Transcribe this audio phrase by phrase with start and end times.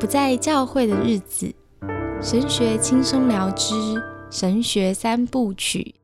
[0.00, 1.54] 不在教会的日子，
[2.22, 3.74] 神学轻松聊之
[4.30, 5.94] 神学三部曲。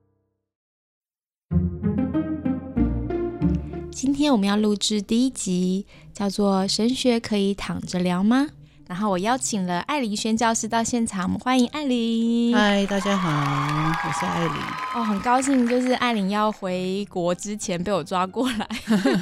[3.91, 8.49] 今天我们要录制第一集，叫做《神学可以躺着聊吗》。
[8.89, 12.57] 然后我邀请了艾琳宣教师到现场，我们欢迎艾琳。
[12.57, 14.53] 嗨，大家好，我是艾琳。
[14.95, 18.69] 哦，很高兴，就是艾琳要回国之前被我抓过来，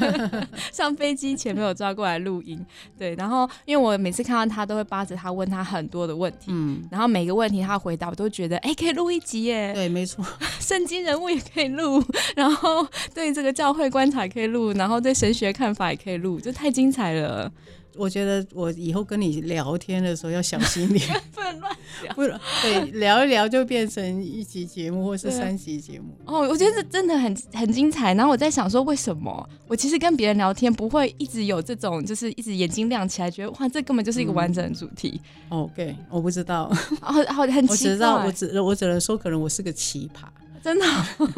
[0.71, 2.65] 上飞机前被我抓过来录音。
[2.99, 9.73] 对，然后因为我每次看到他，都会扒着他问他很多的问题，嗯，然后每个问题他回答，我都觉得，哎，可以录一集耶。
[9.73, 10.23] 对，没错，
[10.61, 12.05] 圣经人物也可以录，
[12.37, 17.51] 然后对这个教会观察也可以录，然后对神学看法也可以录，就太精彩了。
[17.97, 22.15] 我觉得我以后跟你聊天的时候要小心点， 不能乱聊。
[22.15, 22.23] 不
[22.63, 26.17] 对，聊一聊就变成一集节目或是三集节目。
[26.27, 28.15] 哦，我觉得这真的很很精彩。
[28.15, 35.21] 然后我在想说，为什么我其实跟别人聊天不会一直有这种，就是一直眼睛亮起来，觉得哇，这根本就是一个完整的主题。
[35.49, 36.65] OK，我不知道。
[37.01, 38.09] 哦，好，很奇怪。
[38.25, 40.27] 我只我只能说，可能我是个奇葩。
[40.65, 40.87] 真的，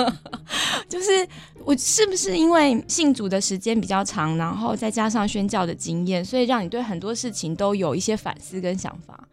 [0.88, 1.28] 就是
[1.64, 9.28] 我是不是因为信主的时间比较长，然后再加上宣教的经验，所以让你对很多事情都有一些反思跟想法？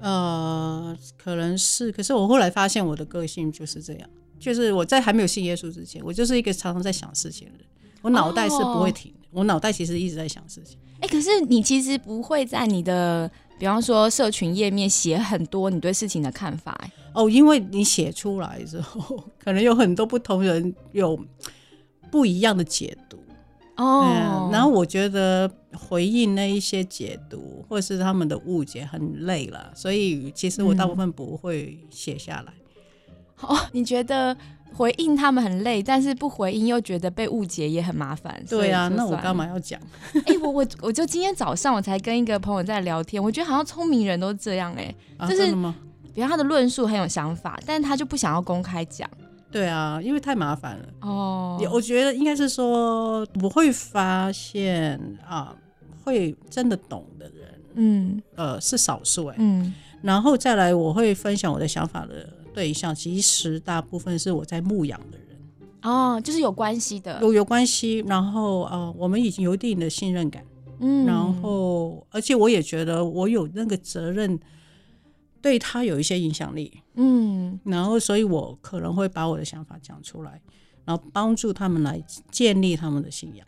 [0.00, 1.90] 呃，可能是。
[1.90, 7.66] 可是我后来发现，我的个性就是这样，就是我在还没有信耶稣之前，我就是一个常常在想事情的人，
[8.00, 10.78] 我脑袋是不会停的，我脑袋其实一直在想事情。
[11.00, 13.28] 哎，可是你其实不会在你的。
[13.58, 16.76] 比方说，社群页面写很多你对事情的看法，
[17.14, 21.18] 哦，因为你写出来之后， 可能有很多不同人有
[22.10, 23.18] 不一样的解读
[23.76, 24.48] 哦。
[24.52, 32.52] 然后我觉得回应那一些解读或者是他们的误解很累了，所以其实我大部分不会写下来。
[33.40, 34.36] 哦，你觉得？
[34.74, 38.42] 回应他们很累，但是不回应又觉得被误解也很麻烦。
[38.48, 39.78] 对啊，那我干嘛要讲？
[40.24, 44.94] 哎，我我我就今天早上我才跟一个朋友在聊天，我觉得好像聪明人都这样哎，
[45.28, 45.54] 就是
[46.14, 49.08] 比如他的论述很有想法，但是他就不想要公开讲。
[49.50, 50.84] 对啊，因为太麻烦了。
[51.00, 55.54] 哦，我觉得应该是说我会发现啊，
[56.04, 62.28] 会真的懂的人，嗯，呃，是少数哎，嗯，然后再来我会分享我的想法的。
[62.54, 65.38] 对象其实大部分是我在牧养的人
[65.80, 68.04] 哦，就是有关系的，有有关系。
[68.06, 70.44] 然后呃，我们已经有一定的信任感，
[70.80, 74.38] 嗯，然后而且我也觉得我有那个责任
[75.42, 80.40] 对他有一些影响力，嗯，然后所以我可能会把我的想法讲出来，
[80.84, 83.46] 然后帮助他们来建立他们的信仰。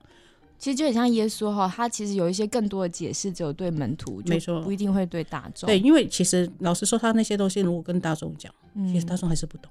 [0.59, 5.67] 其实就很像耶稣哈，他其实有一些更多的解释，只有对门徒，没错，不一定会对大众。
[5.67, 8.53] 对，因为其实老实说，他那些东西如果跟大众讲，
[8.87, 9.71] 其实大众还是不懂。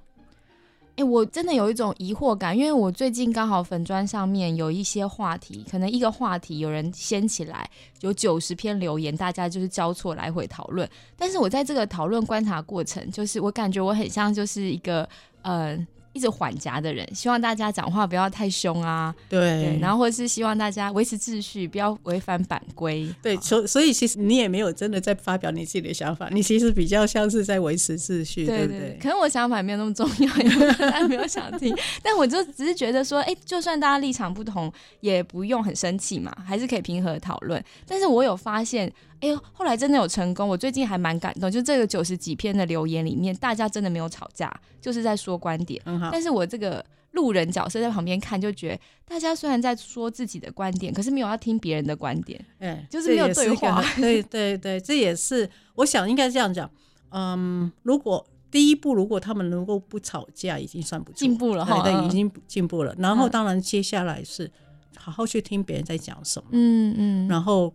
[0.95, 7.67] 哎，我真的有一种疑惑感，因为我最近刚好粉砖上面有一些话题，可能一个话题有人掀起来，
[8.01, 10.87] 有九十篇留言，大家就是交错来回讨论。
[11.17, 15.07] 但是我在这个讨论观察过程，就是我感觉我很像就是一个
[15.41, 15.77] 呃。
[16.13, 19.13] 一直缓夹的人，希望大家讲话不要太凶啊。
[19.27, 23.07] 对，然后或者是希望大家维持秩序，不要违反版规。
[23.21, 28.97] 对，所所以其实你也没有真的在发表你自己的想法，你其实比较像是在维持秩序，对不对？
[29.01, 31.75] 可能我想法没有那么重要，大家 没有想听。
[32.01, 37.63] 但我就只是觉得说，哎，就算大家立场不同，也不用很生气嘛，还是可以平和讨论。
[37.87, 38.91] 但是我有发现。
[39.23, 41.49] 哎呦，后来真的有成功，我最近还蛮感动。
[41.49, 45.81] 就这个九十几篇的留言里面，大家真的没有吵架，就是在说观点。
[45.85, 52.37] 嗯但是我这个路人角色在旁边看，就觉得大家虽然在说自己的观点，可是没有要听别人的观点。
[52.59, 53.81] 哎，就是没有对话。
[53.95, 56.69] 对对对，这也是我想应该这样讲。
[57.11, 61.81] 嗯，如果第一步，如果他们能够不吵架，已经算不错，进步了哈。
[61.81, 62.93] 对，已经进步了。
[62.99, 64.51] 然后当然接下来是
[64.97, 66.49] 好好去听别人在讲什么。
[66.51, 67.73] 嗯嗯，然后。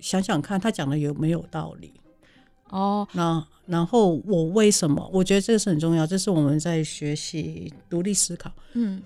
[0.00, 1.92] 想想看，他讲的有没有道理？
[2.70, 5.08] 哦，那然后我为什么？
[5.12, 8.52] 我觉得这个是很重要，这是我们在学习独立思考。
[8.74, 9.02] 嗯，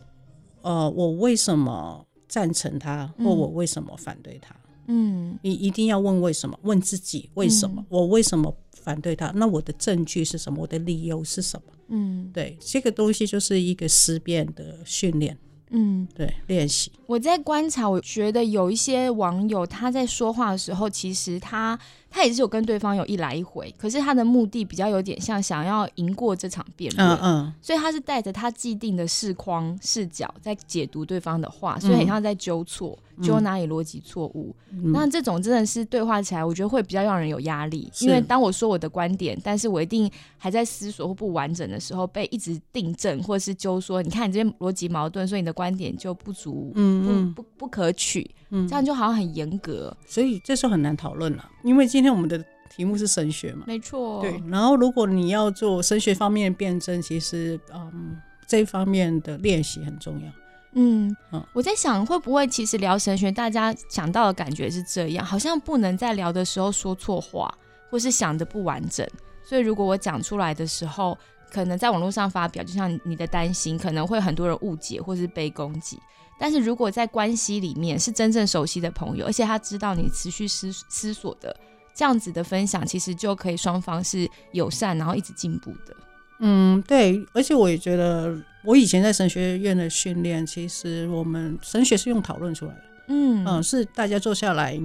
[0.62, 4.54] 呃，我为什么赞成他，或我为什么反对他？
[4.86, 7.82] 嗯，你一定要问为什么，问自己为什么？
[7.88, 9.30] 我为什么反对他？
[9.34, 10.60] 那我的证据是什么？
[10.60, 11.72] 我的理由是什么？
[11.88, 15.38] 嗯，对，这个东西就是一个思辨的训练。
[15.76, 16.90] 嗯，对，练习。
[17.06, 21.78] 我在观察，我觉得有一些网友他在说话的时候，其实他。
[22.14, 34.54] 他也是有跟对方有一来一回，可是他的目的比较有点像想要赢过这场辩论，嗯嗯，所以他是带着他既定的视框视角在解读对方的话，所以很像在纠错，纠哪里逻辑错误。
[34.92, 40.08] 那这种真的是对话起来，我觉得会比较让人有压力，因为当我说我的观点，但是我一定
[40.38, 47.24] 还在思索或不完整的时候，被一直订正或者是纠说，你看你这边逻辑矛盾，所以你的观点就不足，嗯。
[47.34, 52.04] 不不不可取，这样就好像很严格，所以这时候很难讨论了，因为今。
[52.04, 52.38] 今天我们的
[52.68, 54.20] 题目是神学嘛，没错。
[54.20, 58.14] 对，然后如果你要做神学方面的辩证，其实嗯，
[58.46, 60.30] 这方面的练习很重要。
[60.74, 61.16] 嗯，
[61.54, 67.50] 我在想会不会其实聊神学，大家想到的感觉是这样，好像不能在聊的时候说错话，
[67.88, 69.08] 或是想的不完整。
[69.42, 71.16] 所以如果我讲出来的时候，
[71.50, 75.98] 可能在网络上发表，就像你的担心，可能会很多人误解或是被攻击。
[76.38, 81.54] 但是如果在关系里面是真正熟悉的朋友，而且他知道你持续思思索的
[81.94, 85.96] 这样子的分享，其实就可以双方是友善，然后一直进步的。
[86.40, 92.80] 嗯，对，而且我也觉得，我以前在神学院的训练，其实我们神学是用讨论出来的。
[93.08, 94.80] 嗯嗯，是大家坐下来，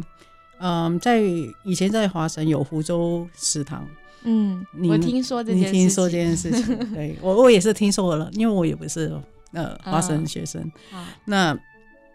[0.59, 1.21] 嗯，在
[1.63, 3.87] 以前在华神有湖州食堂。
[4.23, 9.11] 嗯，我听说这件事，你听说这件事情，对我我也是听说了，因为我也不是
[9.53, 10.71] 呃华神学生。
[11.25, 11.57] 那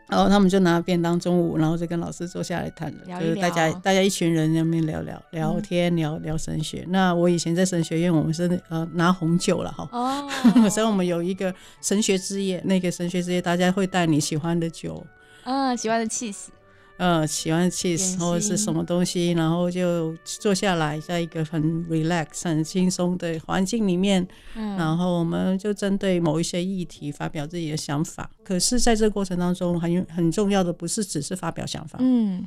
[0.07, 6.85] 然后他们就拿便当中午，然后就跟老师坐下来谈了，就是大家大家一群人在那边聊聊聊天，聊聊神学。
[6.89, 10.29] 那我以前在神学院，我们是呃拿红酒了哈，哦，
[10.69, 15.05] 所以我们有一个神学之夜，那个神学之夜，大家会带你喜欢的酒，
[15.45, 16.51] 啊，喜欢的气势。
[16.97, 28.31] 呃，喜欢 cheese 或者是什么东西，然后就坐下来，在一个很 relax、很轻松的环境里面，然后我们就针对某一些议题发表自己的想法。
[28.45, 32.47] 可是，在这个过程当中，很很重要的不是只是发表想法，嗯。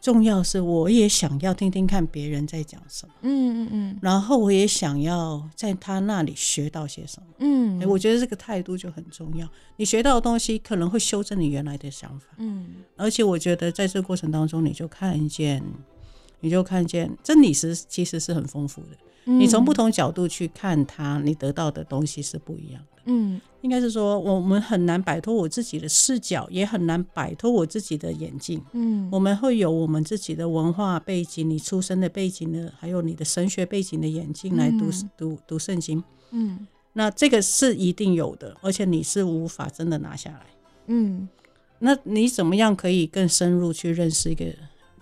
[0.00, 9.48] 重要是，我也想要听听看别人在讲什么，嗯嗯嗯，然后我也想要在他那里学到些什么，嗯，我觉得这个态度就很重要。
[9.76, 12.66] 你学到的东西可能会修正你原来的想法，嗯，
[12.96, 15.62] 而且我觉得在这个过程当中，你就看见，
[16.40, 18.88] 你就看见真理是其实是很丰富的。
[19.24, 22.97] 你从不同角度去看它，你得到的东西是不一样的。
[23.10, 28.62] 嗯，应该是说，我们很难摆脱我自己的视角，也很难摆脱我自己的眼镜。
[28.72, 36.04] 嗯，我们会有我们自己的文化背景、你出生的背景呢，还有你的神学背景的眼镜来读读读圣经。
[36.32, 40.46] 嗯，那这个是一定有的，而且你是无法真的拿下来。
[40.88, 41.28] 嗯，
[41.78, 44.44] 那你怎么样可以更深入去认识一个？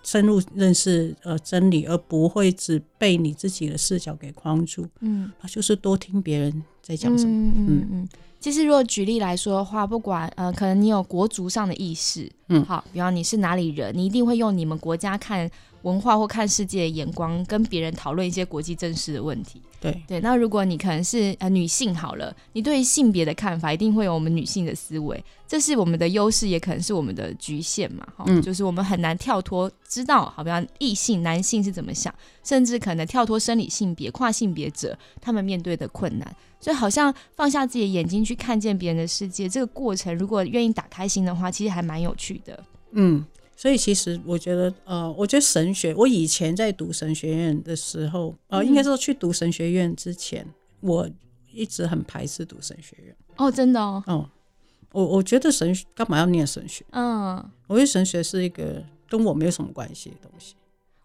[0.07, 4.87] 深入认识呃真理，而不会只被你自己的视角给框住。
[5.01, 7.29] 嗯，就是多听别人在讲什么。
[7.29, 8.09] 嗯嗯嗯。
[8.39, 15.49] 其实，如果举例来说的话，不管呃，可能你有国族上的意识，嗯，好，比方你是哪里人，你一定会用你们国家看
[15.81, 19.61] 文化或看世界的眼光，跟别人讨论一些国际政事的问题。
[19.79, 20.03] 对。
[20.07, 32.13] 对，那如果你可能是呃女性好了，你对性别的看法一定会有我们女性的思维，这是我们的优势，也可能是我们的局限嘛，哈，就是我们很难跳脱，知道好比方异性男性是怎么想，
[32.43, 43.25] 甚至可能跳脱生理性别跨性别者他们面对的困难，所以好像放下自己的眼睛去看见别人的世界，这个过程如果愿意打开心的话，其实还蛮有趣的，嗯。
[43.59, 50.47] 所以其实我觉得，呃，我觉得神学，我以前在读神学院的时候，呃，应该说去读神学院之前，
[50.79, 51.09] 我
[51.51, 53.15] 一直很排斥读神学院。
[53.37, 54.03] 哦，真的哦。
[54.05, 54.29] 哦，
[54.91, 56.85] 我我觉得神干嘛要念神学？
[56.91, 60.53] 嗯，我觉得神学是一个跟我没有什么关系的东西。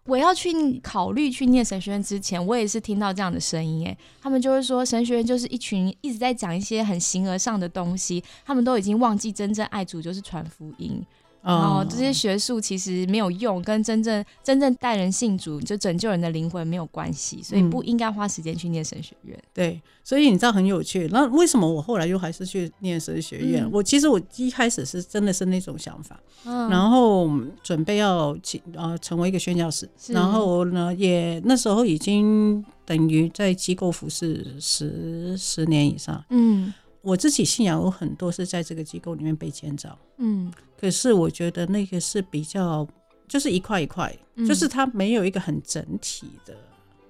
[0.05, 0.51] 我要去
[0.81, 11.01] 考虑去念神学院之前，我也是听到这样的声音，哎，他们就会说神学院就是一群一直在讲一些很形而上的东西，他们都已经忘记真正爱主就是传福音。
[11.43, 19.37] 哦，这些学术其实没有用，跟真正真正带人信主就拯救人的灵魂没有关系，所以不应该花时间去念神学院。
[19.53, 21.09] 对，所以你知道很有趣。
[21.11, 23.69] 那为什么我后来又还是去念神学院？
[23.71, 27.29] 我其实我一开始是真的是那种想法，然后
[27.61, 28.37] 准备要
[28.75, 36.23] 呃成为一个宣教士，然后呢也那时候已经等于在机构服侍十十年以上。
[36.29, 36.73] 嗯。
[37.03, 42.87] 我自己信仰有很多是在这个机构里面被建造，嗯，可是我觉得那个是比较
[43.27, 44.17] 就是一块一块，
[44.47, 46.55] 就是它没有一个很整体的。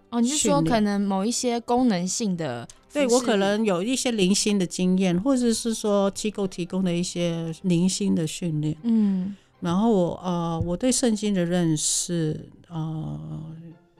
[0.09, 2.67] 哦，你是说可能某一些功能性的？
[2.91, 13.41] 对我可能有一些零星的经验，或者是说机构提供的一些零星的训练，嗯，然后我呃我对圣经的认识呃。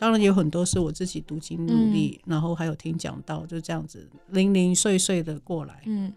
[0.04, 5.82] 当然有很多是我自己读经努力，然后还有听讲道，就这样子零零碎碎的过来。
[5.86, 6.12] 嗯，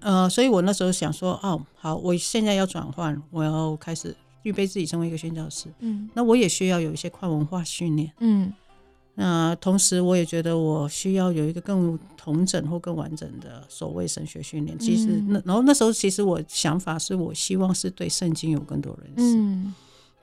[0.00, 5.68] 呃，所以我那时候想说，哦，好，我现在要转换，我要开始预备自己成为一个宣教师。
[5.80, 8.10] 嗯，那我也需要有一些跨文化训练。
[8.20, 8.50] 嗯，
[9.16, 14.78] 那同时我也觉得我需要有一个更同整或更完整的所谓神学训练。
[14.78, 19.36] 其实那然后那时候其实我想法是我希望是对圣经有更多认识。
[19.36, 19.74] 嗯。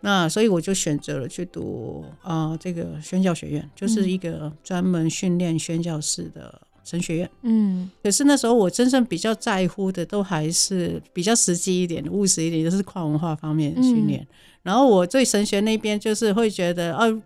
[0.05, 7.29] 那所以我就选择了去读啊，这个宣教学院，就是一个专门训练宣教士的神学院。
[7.43, 14.27] 嗯，可是那时候我真正比较在乎的，都还是比较实际一点、务实一点，就是跨文化方面的训练。
[14.61, 17.21] 然后我对神学那边，就是会觉得，哦，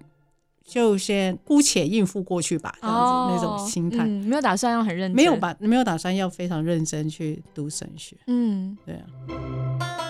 [0.64, 10.07] 就先姑且应付过去吧，这样子那种心态，没有打算要很认真，没有吧没有打算要非常认真去读神学，嗯，对啊。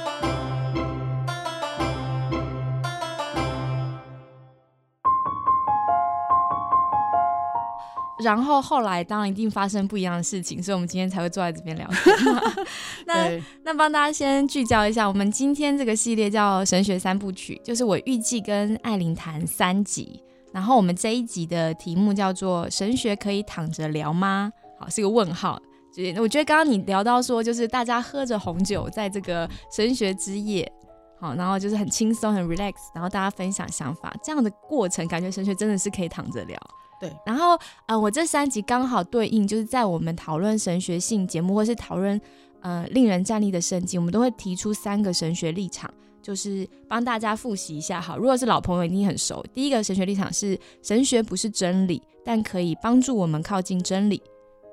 [8.24, 12.16] 然后后来当然一定发生不一样的事情，所以我们今天才会坐在这边聊天。
[13.06, 20.22] 那那帮大家先聚焦一下，我们今天这个系列叫神学三部曲，就是我预计跟艾琳谈三集。
[20.54, 25.60] 然后我们这一集的题目叫做“神学可以躺着聊吗？”好，是个问号。
[25.94, 30.72] 就是我觉得刚刚你聊到说，就是大家喝着红酒在这个神学之夜，
[31.20, 36.58] 好，然后就是很轻松很 relax，然后大家分享想法，这样的过程感觉神学真的是可以躺着聊。
[37.00, 42.20] 对，然后呃，我这三集刚好对应，就是在我们讨论神学性节目，或是讨论
[42.62, 48.02] 呃令人站立的圣经，我们都会提出三个神学立场，就是帮大家复习一下。
[48.02, 49.46] 好，如果是老朋友一定很熟。
[49.54, 54.20] 第一个神学立场是神学不是真理，但可以帮助我们靠近真理。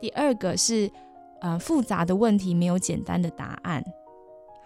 [0.01, 0.91] 第二个是
[1.43, 3.85] 呃复杂的问题没有简单的答案。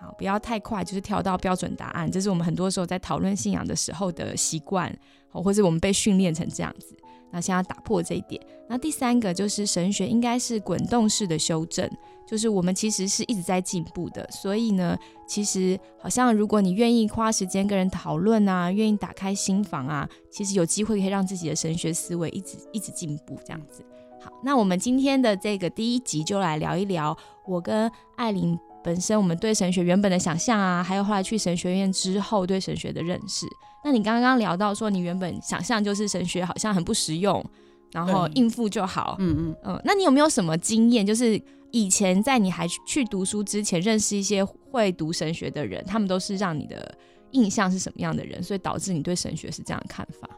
[0.00, 4.97] 好，不要太快，就是跳到标准答案，这是我们很多时候在讨论信仰的时候的习惯，
[5.33, 6.97] 或者我们被训练成这样子。
[7.30, 8.40] 那先要打破这一点。
[8.68, 11.88] 那第三个就是神学应该是滚动式的修正，
[12.26, 14.28] 就是我们其实是一直在进步的。
[14.30, 23.82] 所以呢，其实好像如果你愿意花时间跟人讨论啊，愿意打开心房啊，其实有机会可以让自己的神学思维一直一直进步这样子。
[24.20, 27.16] 好，那我们今天的这个第一集就来聊一聊
[27.47, 33.47] 我跟艾琳本身我们对神学原本的想象啊，还有后来去神学院之后对神学的认识。
[33.88, 37.42] 那你刚刚聊到说，你原本想象就是神学好像很不实用，
[37.90, 39.16] 然后应付就好。
[39.18, 39.80] 嗯嗯嗯。
[39.83, 41.07] 那你有没有什么经验？
[41.07, 41.40] 就是
[41.71, 46.95] 以前在你还去读书之前，认识一些会读神学的人，他们都是让你的
[47.30, 48.42] 印象是什么样的人？
[48.42, 50.28] 所以导致你对神学是这样的看法？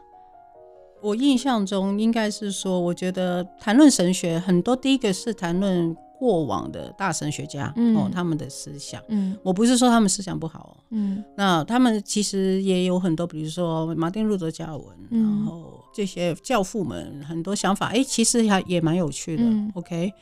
[1.01, 5.93] 我印象中应该是说，我觉得谈论神学很多，第一个是谈论。
[6.21, 20.13] 过往的大神学家哦，他们的思想，嗯，我不是说他们思想不好，嗯，那他们其实也有很多，比如说马丁路德加尔文，然后这些教父们很多想法，哎，其实还也蛮有趣的，OK，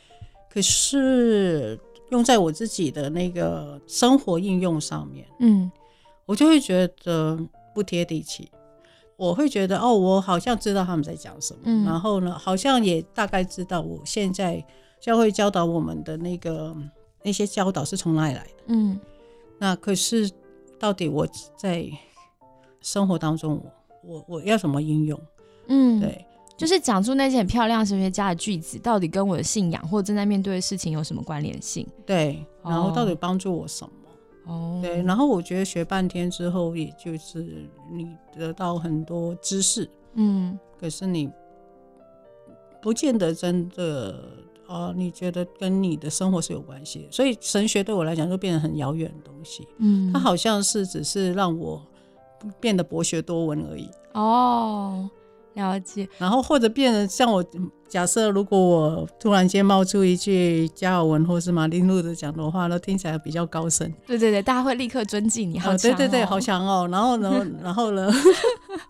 [0.50, 1.78] 可是
[2.12, 5.70] 用在我自己的那个生活应用上面，嗯，
[6.26, 7.38] 我就会觉得
[7.76, 8.50] 不贴地气，
[9.18, 14.66] 我会觉得哦，我好像知道他们在讲什么，然后呢，好像也大概知道我现在。
[15.00, 16.76] 教会教导我们的那个
[17.24, 18.64] 那些教导是从哪里来的？
[18.68, 19.00] 嗯，
[19.58, 20.30] 那可是
[20.78, 21.28] 到底我
[21.58, 21.90] 在
[22.82, 23.62] 生活当中，
[24.04, 25.20] 我我我要怎么应用？
[25.68, 26.26] 嗯，对，
[26.58, 31.88] 就是讲出那些很漂亮神学家的句子，到底跟我的信仰或正在面对的事情有什么关联性？
[32.06, 34.54] 对，然后到底帮助我什么？
[34.54, 41.30] 哦，对，然后我觉得学半天之后，也就是你得到很多知识，嗯，可是你
[42.82, 44.39] 不见得真的。
[44.70, 49.68] 哦，你觉得跟你的生活是有关系，所以神学对我来讲就变得很遥远的东西。
[49.80, 51.82] 嗯，它好像是只是让我
[52.60, 53.90] 变得博学多闻而已。
[54.14, 55.10] 哦，
[55.56, 56.08] 了解。
[56.18, 57.44] 然后或者变得像我。
[57.90, 63.92] 假设如果我突然间冒出一句加尔文或是马丁路德讲的话，那听起来比较高深。
[64.06, 65.58] 对对对，大家会立刻尊敬你。
[65.58, 66.88] 好，对对对，好强哦。
[66.92, 68.08] 然后呢， 然后呢？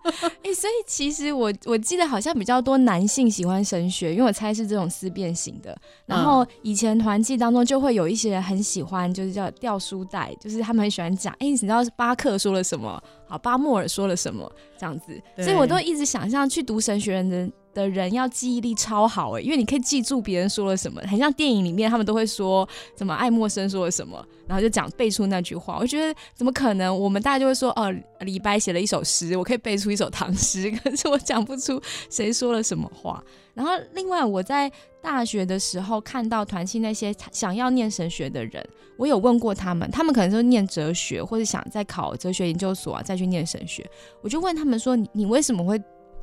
[0.42, 5.76] 哎，所以其实我我记得好像比较多男性喜欢神学，因为我猜是这种思辨型的。
[6.06, 13.02] 然后以前团契当中就会有一些人很喜欢，就是叫掉书袋，就是他们很喜欢讲，哎，你知道巴克说了什么？
[13.26, 14.50] 好，巴莫尔说了什么？
[14.78, 17.50] 这样子，所以我都一直想象去读神学人的。
[17.72, 25.78] 的人要记忆力超好哎，因为你可以记住别人说了什么，很像电影里面他们都会说什么爱默生说了什么，然后就讲背出那句话。
[25.78, 26.96] 我觉得怎么可能？
[26.96, 33.22] 我们大家就会说哦，李白写了一首诗，我可以背出一首唐诗， 可是我讲不出谁说了什么话。
[33.54, 34.70] 然后另外我在
[35.02, 43.88] 大学的时候看到团契那些想要念神学的人，我有问过他们，他们可能就念哲学或者想再考哲学研究所啊，再去念神学。
[44.22, 45.80] 我就问他们说，你你为什么会？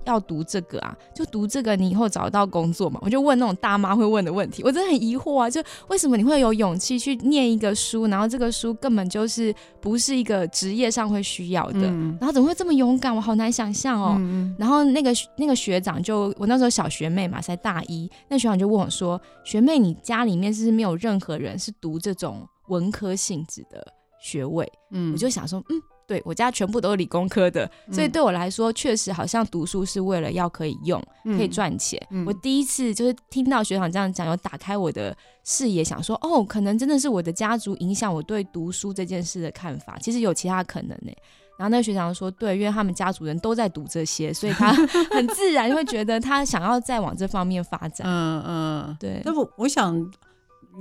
[0.07, 2.99] 要读这个啊，就读这个，你以后找得到工作嘛？
[3.03, 11.81] 我就问那种大妈会问的问题，我真的很疑惑啊，就为什么你会有勇气去念一个书，然后这个书根本就是不是一个职业上会需要的，
[12.19, 13.15] 然后怎么会这么勇敢？
[13.15, 14.17] 我好难想象哦。
[14.57, 23.85] 然后那个那个学长就我那时候小学妹嘛，才大一，那学长就问我说：“学妹，你家里面是不是没有任何人是读这种文科性质的
[24.21, 25.81] 学位？”嗯，我就想说，嗯。
[26.07, 32.01] 对我家全部都是理工科的，所以对我来说，确实好像读书是为了要可以用，可以赚钱。
[32.25, 39.97] 我第一次就是听到学长这样讲，有打开我的视野，想说哦，可能真的是我的家族影响我对读书这件事的看法。
[39.99, 41.11] 其实有其他可能呢。
[41.59, 44.71] 然后那个学长说，对，因为他们家族人都在读这些，所以他
[45.09, 48.07] 很自然会觉得他想要再往这方面发展。
[48.07, 49.19] 嗯嗯，对。
[49.25, 49.95] 那我我想，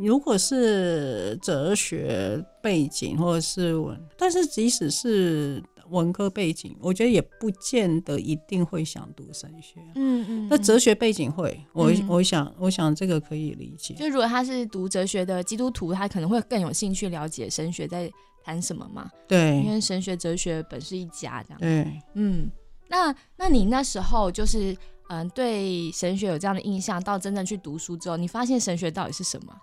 [0.02, 5.62] 如果是哲学背景或者是文，但是即使是。
[5.90, 9.78] 文科背景，我觉得也不见得一定会想读神学。
[9.94, 13.94] 嗯嗯，那哲学背景会，我我想，我想这个可以理解。
[13.94, 18.10] 就如果他是读哲学的基督徒，他可能会更有兴趣了解神学在
[18.42, 19.08] 谈什么嘛？
[19.28, 21.60] 对，因为神学哲学本是一家这样。
[21.60, 22.50] 对，嗯，
[22.88, 24.76] 那那你那时候就是
[25.08, 29.54] 嗯，对神学有这样的印象，到真正去读书之后，你发现神学到底是什么？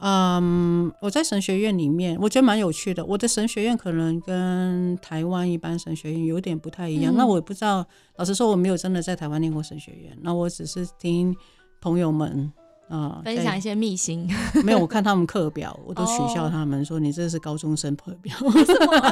[0.00, 3.04] 嗯，我在神学院里面，我觉得蛮有趣的。
[3.04, 7.12] 我的神学院可能跟台湾一般神学院有点不太一样。
[7.16, 7.84] 那我也不知道，
[8.16, 10.16] 老实说，我没有真的在台湾念过神学院。
[10.22, 11.34] 那我只是听
[11.80, 12.52] 朋友们
[12.88, 14.28] 啊分享一些秘辛。
[14.62, 18.36] 没有，我看他们课表，我都取笑他们说：“你这是高中生课表。”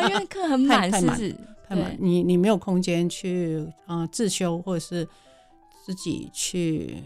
[0.08, 1.18] 因为课很满，太满，
[1.68, 1.96] 太满。
[1.98, 5.08] 你你没有空间去啊自修，或者是
[5.84, 7.02] 自己去。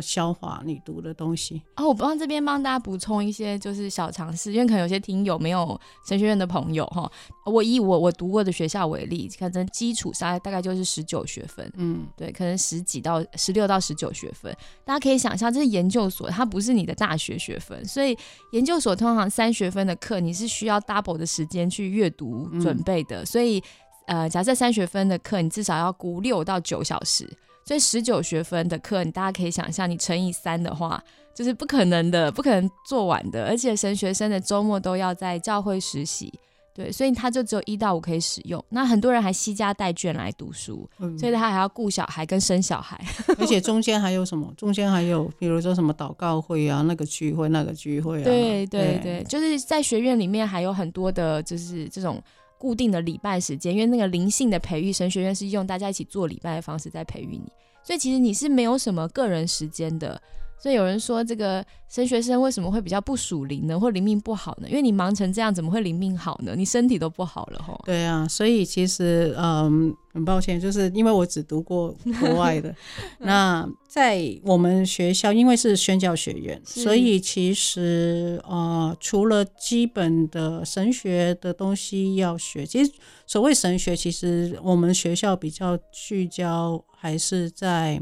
[0.00, 7.10] 消化你读的东西哦，我帮这边帮大家补充一些就是小常识，因为可能有些听友没有神学院的朋友哈。
[7.44, 14.56] 我以我我读过的学校为例，可能基础上大概就是十九学分，嗯，对，可能十几到十六到十九学分。
[14.84, 18.16] 大家可以想象，这是研究所，它不是你的大学学分，所以
[18.52, 23.26] 研究所通常三学分的课，你是需要 double 的时间去阅读准备的。
[23.26, 23.62] 所以，
[24.06, 27.28] 呃，假设三学分的课，你至少要估六到九小时。
[27.64, 31.02] 所以十九学分的课，你大家可以想象，你乘以三的话，
[31.34, 33.46] 就是不可能的，不可能做完的。
[33.46, 36.32] 而且神学生的周末都要在教会实习，
[36.74, 38.62] 对，所以他就只有一到五可以使用。
[38.70, 40.88] 那很多人还惜家带卷来读书，
[41.18, 43.00] 所以他还要顾小孩跟生小孩。
[43.38, 44.52] 而且中间还有什么？
[44.56, 48.24] 中间还有比如说什么祷告会啊，那个聚会，那个聚会啊。
[48.24, 52.20] 对对对，就是在学院里面还有很多的，就是这种。
[52.62, 57.50] 固定的礼拜时间，因为那个灵性的培育，神学院是用大家一起做礼拜的方式在培育你，
[57.82, 60.22] 所以其实你是没有什么个人时间的。
[60.62, 64.68] 所以有人说，这个神学生为什么会比较不属灵呢，或灵命不好呢？
[64.68, 66.54] 因为你忙成这样，怎么会灵命好呢？
[66.56, 67.82] 你身体都不好了吼。
[67.84, 72.72] 对啊，所以其实嗯，很抱歉，就是因为我只读过 国外的。
[73.18, 82.92] 那在我们学校，因为是宣教学院，所以其实呃，除了基本的神学的东西要学，其实
[83.26, 88.00] 所谓神学，其实我们学校比较聚焦还是在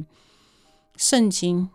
[0.99, 1.67] 圣经。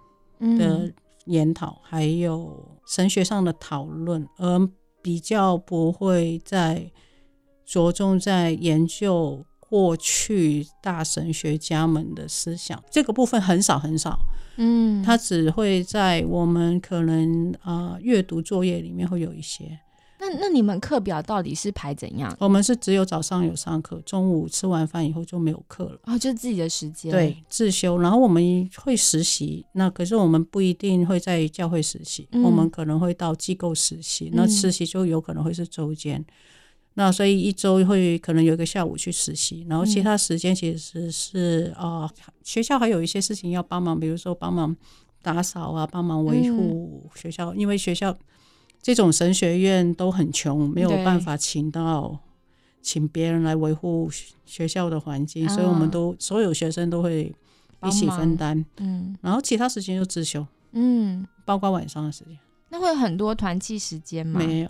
[0.58, 0.92] 的
[1.26, 4.70] 研讨还有神学上的讨论，而
[5.02, 6.92] 比较不会在
[7.66, 14.20] 着重在研究过去大神学家们的思想，这个部分很少很少。
[14.58, 19.80] 嗯，他只会在我们可能啊阅读作业里面会有一些。
[20.26, 22.36] 那那你们课表到底是排怎样？
[22.40, 26.00] 我们是只有早上有上课，中午吃完饭以后就没有课了。
[26.06, 27.12] 哦，就是自己的时间。
[27.12, 27.98] 对，自修。
[28.00, 34.32] 然后我们会实习，那可是我们不一定会在教会实习，我们可能会到机构实习。
[34.34, 36.24] 那实习就有可能会是周间。
[36.96, 42.10] 那所以一周会可能有一个下午去实习，然后其他时间其实是啊，
[42.44, 44.76] 学校还有一些事情要帮忙，比如说帮忙
[45.22, 48.18] 打扫啊，帮忙维护学校，因为学校。
[48.86, 52.20] 这种神学院都很穷，没有办法请到
[52.84, 54.08] 请别人来维护
[54.46, 57.34] 学校的环境，所以我们都所有学生都会
[57.82, 62.38] 一起分担，嗯，然后其他时间就自修，嗯，包括晚上的时间。
[62.70, 64.40] 那会有很多团契时间吗？
[64.40, 64.70] 没有，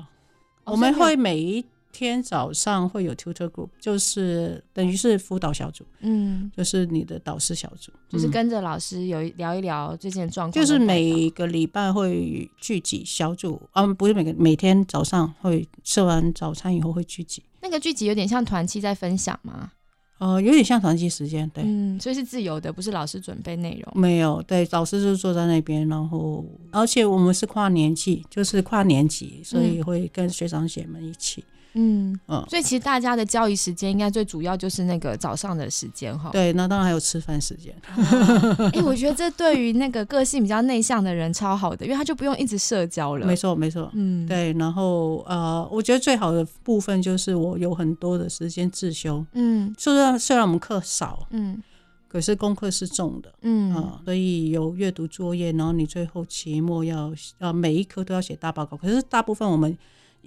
[0.64, 1.66] 我们会每一。
[1.98, 10.54] 天早上会有 tutor group，就是等于是辅导小组，嗯，就是你的导师小组，就是跟着老师有聊一聊最近的状况。
[10.54, 17.42] 就是每个礼拜会聚集小组，啊，不是每个每天早上会吃完早餐以后会聚集。
[17.62, 19.72] 那个聚集有点像团期在分享吗？
[20.18, 24.02] 呃，有点像团期时间，对，嗯，所以是自由的，不是老师准备内容。
[24.02, 31.42] 没有，对，老师就坐在那边，然后而且我们是跨年级，就是跨年级，所以会跟学长姐们一起。
[31.42, 32.18] 嗯嗯，
[32.50, 36.30] 所以其实大家的交易时间应该最主要就是那个早上的时间哈。
[36.32, 37.76] 对，那当然还有吃饭时间。
[38.74, 43.26] 哎，我觉得这对于那个个性比较内向的人超好的，因为他就不用一直社交了。
[43.26, 43.92] 没错，没错。
[43.94, 44.54] 嗯，对。
[44.54, 49.26] 然后呃，我觉得最好的部分就是我有很多的时间自修。
[49.34, 51.62] 嗯，虽然虽然我们课少，嗯，
[52.08, 53.34] 可是功课是重的。
[53.42, 58.78] 嗯啊，所以有阅读作业，然后你最后期末要呃每一科都要写大报告。
[58.78, 59.78] 可是大部分我们。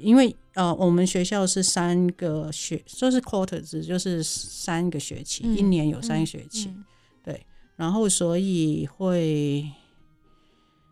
[0.01, 6.68] 因为呃，我们学校是三个学，就是 quarter 制，就是三个学期，一年有三个学期，
[7.23, 9.71] 对，然后所以会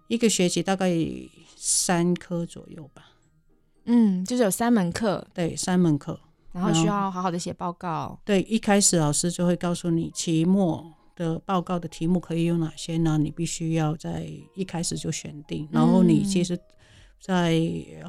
[0.06, 0.94] 一个学期大概
[1.56, 3.10] 三科左右吧，
[3.86, 6.20] 嗯，就是有三门课，对，三门课，
[6.52, 8.20] 然后需要好好的写报告。
[8.24, 13.18] 对，一开始老师就会告诉你期末的报告的题目可以有哪些呢？
[13.18, 16.56] 你必须要在一开始就选定，然后你其实，
[17.20, 17.60] 在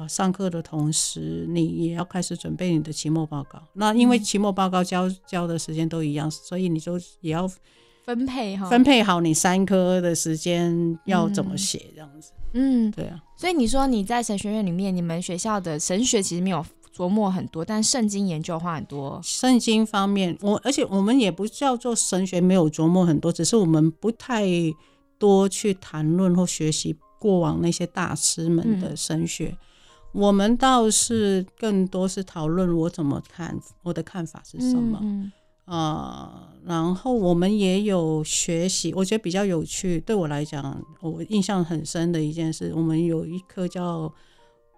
[0.08, 3.62] 上课的同时，你也要开始准备你的期末报告。
[3.74, 7.50] 那因为期末报告交交的时间都一样，所以你就也要
[8.04, 12.32] 分配哈，分配好你三科的时间要怎么写这样子。
[12.52, 13.22] 嗯，对啊。
[13.36, 16.64] 所以你说你在神学院里面，你们学校的神学其实没有。
[16.96, 19.20] 琢磨很多，但圣经研究花很多。
[19.22, 24.44] 圣经方面，我而且我们也不叫做神学没有琢磨很多，只是我们不太
[25.16, 29.56] 多去谈论或学习过往那些大师们的神学。
[30.12, 35.30] 我们倒是更多是讨论我怎么看，我的看法是什么
[35.64, 36.52] 啊。
[36.64, 40.00] 然后我们也有学习，我觉得比较有趣。
[40.00, 44.12] 对我来讲，我印象很深的一件事，我们有一科叫。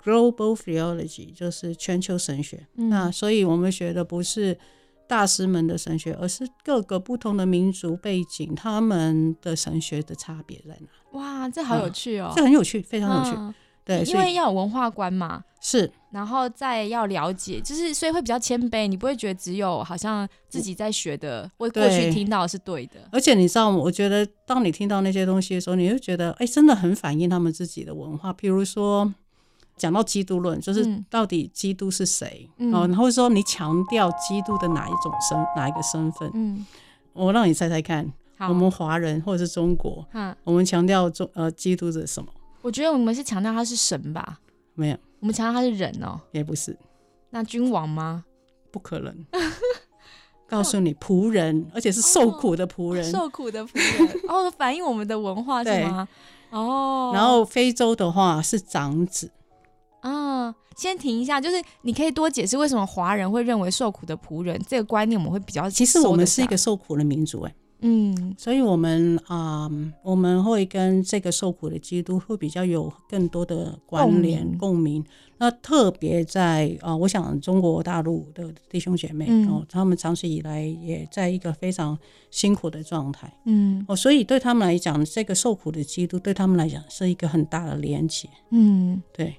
[0.03, 4.59] Global theology 就是全球神学，那所以我们学的不是
[5.07, 10.88] 大师们的神学，而是各个不同的民族背景他们的神学的差别在哪？
[11.12, 12.32] 哇，这好有趣哦！
[12.34, 13.54] 这很有趣，非常有趣。
[13.84, 23.00] 对，因为要有文化观嘛，是，然后再要了解，就是所以会比较谦卑，你不会觉得只有好像自己在学的，我过去听到是对的。
[23.10, 29.12] 而且你知道吗，我觉得当你听到那些东西的时候，你就觉得，哎，真的很反映他们自己的文化，譬如说。
[29.76, 32.46] 讲到基督论，就是到底基督是谁？
[32.70, 36.30] 哦，然后说你强调基督的哪一种身，哪一个身份？
[36.34, 36.66] 嗯，
[37.14, 38.06] 我让你猜猜看，
[38.48, 42.33] 我们华人或者是中国，嗯，我们强调中呃基督是什么？
[42.62, 44.38] 我觉得我们是强调他是神吧？
[44.74, 46.76] 没有，我们强调他是人哦，也不是。
[47.31, 48.24] 那君王吗？
[48.70, 49.14] 不可能。
[50.48, 54.09] 告诉你，仆人，而且是受苦的仆人，受苦的仆人。
[54.29, 56.09] 哦，反映我们的文化是吗？
[56.50, 57.12] 哦。
[57.14, 59.31] 然后非洲的话是长子。
[60.00, 65.70] 啊，先停一下，就是你可以多解释为什么华人会认为受苦的仆人这个观念，我们会比较。
[65.70, 69.70] 其实我们是一个受苦的民族，哎，嗯，所以我们啊，
[70.02, 75.04] 我们会跟这个受苦的基督会比较有更多的关联共鸣。
[75.38, 81.98] 那特别在啊，我想中国大陆的弟兄姐妹哦，他们长期以来也在一个非常
[82.30, 89.34] 辛苦的状态，嗯，哦，所以对他们来讲，这个受苦的基督对他们来讲是一个很大的连结，嗯，对。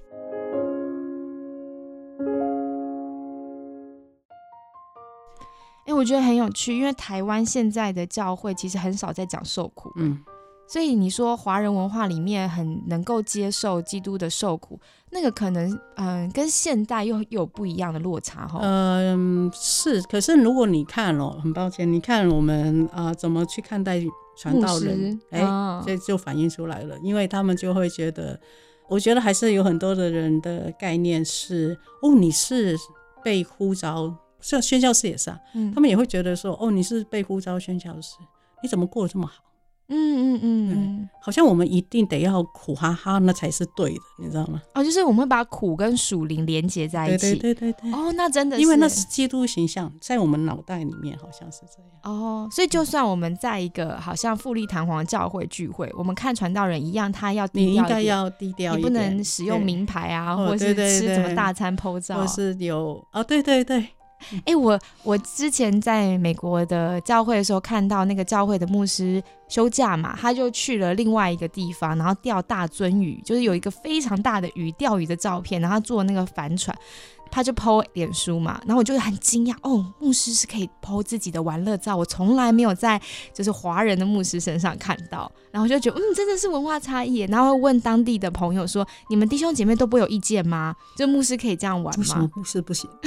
[5.85, 10.19] 哎，我觉得很有趣，因为台湾现在的教会其实很少在讲受苦，嗯，
[10.67, 18.59] 所以你说华人文化里面很能够接受基督的受苦，那个可能嗯跟现代又有不一样的落差哈。
[18.61, 23.99] 嗯，是，可是如果你看哦，很抱歉，你看我们啊怎么去看待
[24.37, 25.41] 传道人，哎，
[25.83, 28.39] 这就反映出来了，因为他们就会觉得，
[28.87, 32.77] 我觉得还是有很多的人的概念是，哦，你是
[33.23, 34.15] 被呼召。
[34.41, 38.15] 像宣教师也是啊，嗯他们也会觉得说，哦，你是被呼召宣教师，
[38.61, 39.43] 你怎么过得这么好？
[39.93, 44.61] 嗯嗯嗯，好像我们一定得要苦哈哈，那才是对的，你知道吗？
[44.73, 47.35] 哦，就是我们会把苦跟属灵连接在一起。
[47.35, 47.91] 对对对对。
[47.91, 51.91] 哦，那真的，因为那是基督形象，在我们脑袋里面好像是这样。
[52.03, 63.85] 哦，所以就算我们在一个好像富丽堂皇的教会聚会，我们看传道人一样，他要你应该要低调，你不能使用名牌啊，或者是吃什么大餐剖照，或是有哦，对对对。
[64.45, 76.75] 哎，我我之前在美国的教会的时候，看到那个教会的牧师休假嘛，他就去了另外一个地方，然后钓大鳟鱼，就是有一个非常大的鱼钓鱼的照片，然后坐那个帆船，
[77.29, 83.01] 他就 PO 脸书嘛，然后我就很惊讶，哦，牧师是可以 PO 自己的玩乐照，我从来没有在
[83.33, 90.75] 就是华人的牧师身上看到，然后就觉得嗯，真的是文化差异，然后问当地的朋友说，你们弟兄姐妹都不有意见吗？
[90.97, 92.29] 就牧师可以这样玩吗？
[92.35, 92.89] 牧师不行。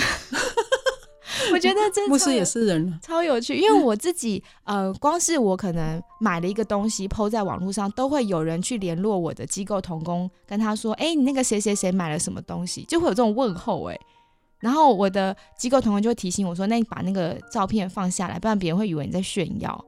[1.53, 3.55] 我觉得这牧师也是人，超有趣。
[3.55, 13.85] 因为我自己，呃，光是我可能买了一个东西抛在网络上，都会有人去联络我的机构同工，跟他说：“哎，你那个谁谁谁买了什么东西？”就会有这种问候。
[13.89, 13.99] 哎，
[14.61, 19.85] 然后我的机构同工就会提醒我说：“那你把那个照片放下来，不然别人会以为你在炫耀。”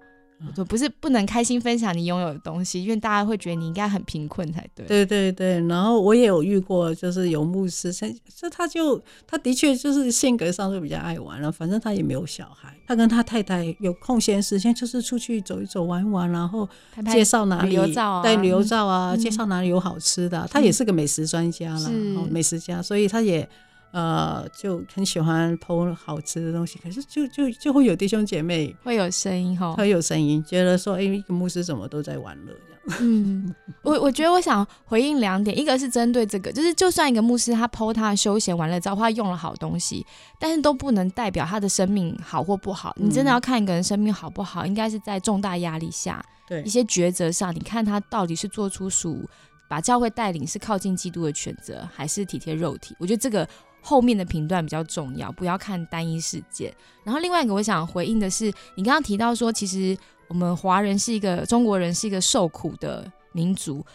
[0.54, 4.86] 就不是不能开心分享你拥有的东西，因为大家会觉得你应该很贫困才对。
[4.86, 16.68] 对对对，然后我也有遇过，就是有牧师，这他就他的确就是性格上就比较爱玩了，反正他也没有小孩，他跟他太太有空闲时间就是出去走一走玩一玩，然后
[17.12, 17.74] 介绍哪里
[18.22, 21.90] 带旅游照啊，介绍哪里有好吃的，他也是个美食专家了，
[22.30, 23.48] 美食家，所以他也。
[23.96, 32.98] 呃，就很喜欢剖好吃的东西，可是就就就会有弟兄姐妹会有声音哈，会有声音，觉得说，哎，一个牧师怎么都在玩乐这样。
[33.00, 40.04] 嗯，我我觉得我想回应两点，一个是针对这个，就是就算一个牧师他剖他的休闲玩乐照，他用了好东西，
[40.38, 42.94] 但是都不能代表他的生命好或不好。
[43.00, 49.26] 你真的要看一个人生命好不好，应该是在重大压力下，对一些抉择上，你看他到底是做出属
[49.70, 52.94] 把教会带领是靠近基督的选择，还是体贴肉体？
[53.00, 53.48] 我觉得这个。
[53.86, 56.74] 后面的评断比较重要，不要看单一事件。
[57.04, 59.96] 然后另外一个我想回应的是，你刚刚提到说，其实
[60.26, 63.86] 我们华人是一个中国人是一个受苦的民族。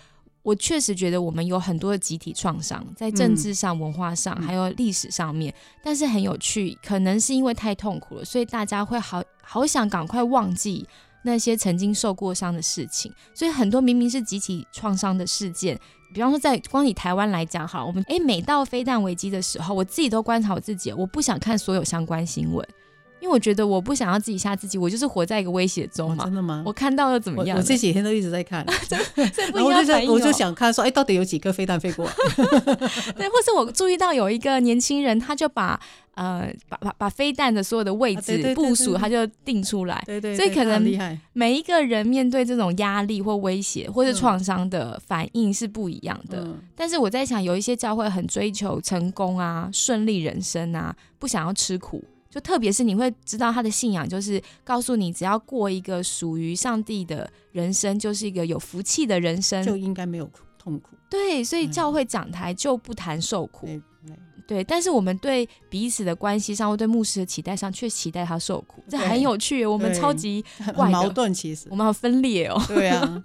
[0.44, 5.54] 我确实觉得我们有很多的集体创伤，在政治上、文化上，还有历史上面。
[5.84, 10.88] 但是很有趣，可能是因为太痛苦了，所以大家会好好想赶快忘记
[11.24, 13.14] 那些曾经受过伤的事情。
[13.36, 15.78] 所以很多明明是集体创伤的事件。
[16.14, 22.68] 比方说，在光以台湾来讲，哈，我们诶，每到飞弹危机的时候，我自己都观察我自己，我不想看所有相关新闻。
[23.22, 26.26] 因为我觉得我不想要自己吓自己，我就是活在一个威胁中嘛。
[26.26, 26.64] 真的吗？
[26.66, 27.56] 我看到了怎么样？
[27.58, 28.66] 我这几天都一直在看，
[29.54, 32.10] 然后我就我就想看说，哎，到底有几颗飞弹飞过？
[33.16, 35.80] 对，或是我注意到有一个年轻人，他就把
[36.16, 40.02] 呃把把把飞弹的所有的位置部署，他就定出来。
[40.06, 40.36] 对对。
[40.36, 40.84] 所以可能
[41.34, 46.48] 每一个人面对这种压力或威胁或是创伤的反应是不一样的。
[46.76, 52.04] 但是我在想，有一些教会很追求成功啊、顺利人生啊，不想要吃苦。
[52.32, 60.96] 就特别是你会知道他的信仰，就是告诉你，只要过一个属于上帝的人生，就是一个有福气的人生，就应该没有痛苦。
[61.10, 63.68] 对，所以教会讲台就不谈受苦。
[63.68, 63.82] 对，
[64.48, 64.64] 对。
[64.64, 69.66] 但是我们对彼此的关系上，或对牧师的期待上，却期待他受苦，这很有趣。
[69.66, 70.42] 我们超级
[70.90, 72.58] 矛盾，其实我们好分裂哦。
[72.70, 73.24] 对啊，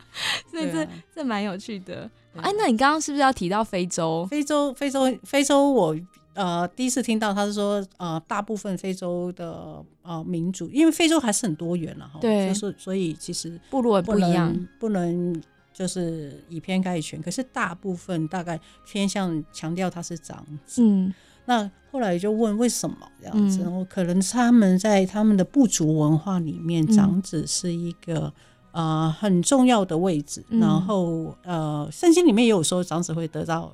[0.51, 2.11] 所以这这蛮有趣的。
[2.35, 4.27] 哎，那你刚刚是不是要提到非洲？
[4.29, 5.97] 非洲，非洲，非洲，我。
[6.37, 17.23] 呃，第一次听到他是说，呃，大部分非洲的呃民族，因为非洲还是很多元了哈，对，就是所以其实部落不一样，不能就是以偏概全。
[17.23, 21.15] 可是大部分大概偏向强调他是长子，嗯，
[21.47, 28.31] 那后来就问为什么这样子，然后可能他们在他们的部族文化里面，长子是一个
[28.73, 33.73] 呃很重要的位置，然后呃圣经里面也有说长子会得到。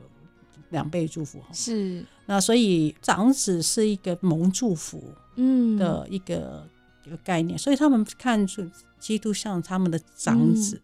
[0.72, 2.04] 两倍祝福是。
[2.26, 5.00] 那所以长子是一个蒙祝福
[5.36, 5.78] 嗯。
[5.78, 6.66] 的一个
[7.06, 10.80] 一个概念，所以他们看出基督像他们的长子。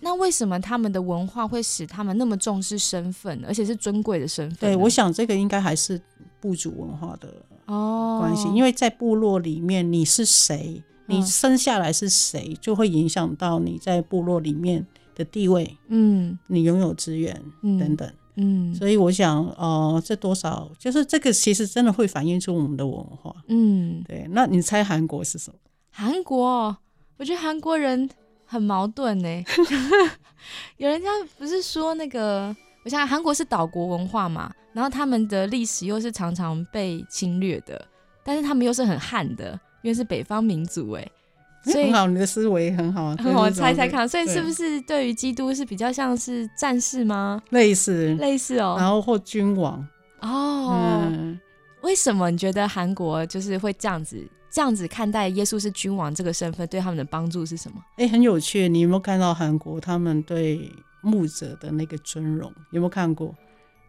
[0.00, 4.58] 那为什么他们的文化会使他们那么重视身份，而且是尊贵的身份？
[4.58, 5.98] 对，我想这个应该还是
[6.40, 7.28] 部族文化的
[7.64, 8.18] 哦。
[8.20, 18.12] 关系，因为在部落里面你是谁，你生下来是谁，就会影响到你在部落里面的地位，嗯，你拥有资源等等。
[18.36, 23.34] 嗯，所以我想，呃，这多少就是这个，其实真的会反映出我们的文化。
[23.48, 24.26] 嗯，对。
[24.30, 25.56] 那你猜韩国是什么？
[25.90, 26.76] 韩国，
[27.16, 28.10] 我觉得韩国人
[28.44, 29.44] 很矛盾呢。
[30.78, 37.86] 有人家不是说那个，我想韩国是岛国文化嘛，然后他们的历史又是常常被侵略的，
[38.24, 41.08] 但是他们又是很汉的，因为是北方民族，哎。
[41.72, 44.08] 很好，你的思维很好，很好猜猜看。
[44.08, 47.40] 所以是不是对于基督是比较像是战士吗？
[47.50, 48.76] 类似，类似哦。
[48.78, 49.86] 然后或君王
[50.20, 51.36] 哦。
[51.82, 57.76] 为什么你觉得韩国就是会这样子这样子看待耶稣是君王这个身份对他们的帮助是什么？
[57.96, 58.68] 哎，很有趣。
[58.68, 60.70] 你有没有看到韩国他们对
[61.02, 62.52] 牧者的那个尊荣？
[62.70, 63.34] 有没有看过？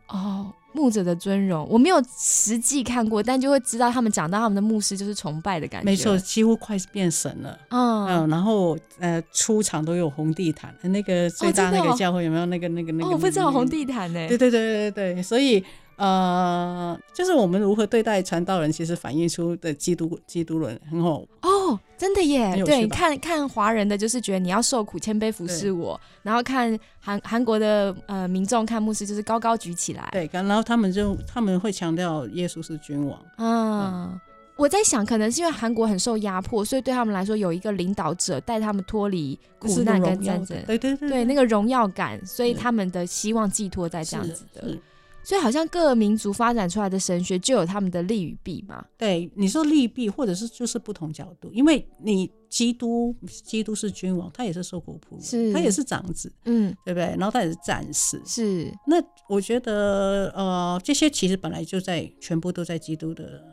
[0.09, 0.53] 哦。
[0.75, 5.85] 牧者的尊荣，我没有实际看过，但就会知道他们讲到他们的牧师就是崇拜的感觉。
[5.85, 7.57] 没错，几乎快变神了。
[7.69, 13.11] 嗯嗯，然后呃，出场都有红地毯，那个最大那个教会有没有那个那个那个？
[13.11, 14.27] 我不知道红地毯呢。
[14.27, 15.63] 对对对对对，所以。
[15.97, 22.61] 呃，就是我们如何对待传道人，其实反映出的基督基督论很好哦，真的耶。
[22.65, 30.09] 对，看看华人的，就是觉得你要受苦，谦卑服侍我；然后看韩韩国的呃民众看牧师，就是高高举起来。
[30.11, 33.17] 对，然后他们就他们会强调耶稣是君王。
[33.37, 34.19] 嗯，
[34.57, 44.77] 我在想，可能是因为韩国很受压迫，所以对他们来说有一个领导者带他们脱离苦难跟战争，对对对，那个荣耀感，所以他们的希望寄托在这样子的。
[45.25, 48.85] 所以好像各民族发展出来的神学就有他们的利与弊嘛？
[48.95, 57.05] 对，你说利弊，或者是就是不同角度，因为你基督，基督是君王，他也是受苦仆，是，他也是长子，嗯，对不对？
[57.17, 58.71] 然后他也是战士，是。
[58.85, 58.95] 那
[59.27, 63.43] 我觉得，呃，这些其实本来就在全部都在基督的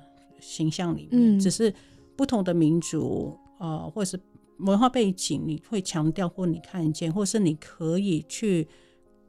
[0.41, 1.73] 形象里面，只是
[2.17, 4.21] 不同的民族，呃，或者是
[4.59, 8.69] 文化背景，你会强调或你看见，或是你可以去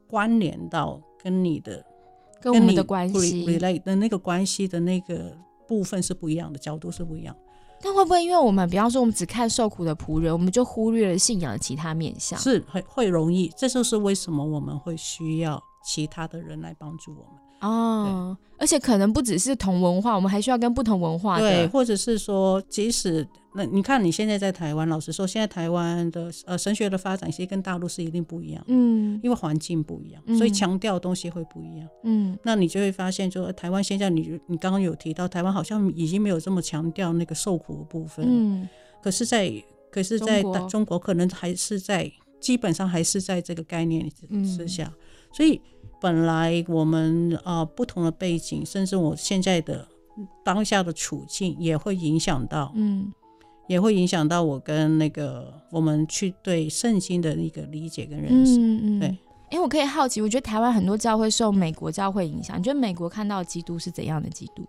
[0.05, 1.81] 关联到跟你的。
[2.43, 7.33] 跟我们的关系，relate 的那个关系的那个部分是不一样的，角度是不一样。
[7.81, 12.37] 但会不会因为我们，比方说我们只看受苦的仆人，我们就忽略了信仰的其他面向？
[12.37, 17.41] 是会会容易，这就是为什么我们会需要其他的人来帮助我们。
[17.63, 38.67] 哦，而且可能不只是同文化，我们还需要跟不同文化对，或者是说，即使那你看你现在在台湾，老实说，现在台湾的呃神学的发展其实跟大陆是一定不一样，嗯，因为环境不一样，所以强调的东西会不一样，嗯，那你就会发现，就台湾现在你你刚刚有提到，台湾好像已经没有这么强调那个受苦的部分，嗯，
[39.01, 39.51] 可是，在
[39.89, 40.99] 可是在中国。
[40.99, 44.09] 可能还是在基本上还是在这个概念
[44.43, 44.91] 之下，
[45.31, 45.61] 所以。
[46.03, 49.87] 本来我们啊不同的背景，甚至我现在的
[50.43, 53.09] 当下的处境，也会影响到，嗯，
[53.67, 58.59] 也会影响到我跟那个我们去对圣经的一个理解跟认识。
[58.59, 59.17] 嗯嗯，对。
[59.51, 64.67] 哎，我可以好奇，我觉得台湾很多教会受美国教会影响，你觉得美国看到基督是怎样的基督？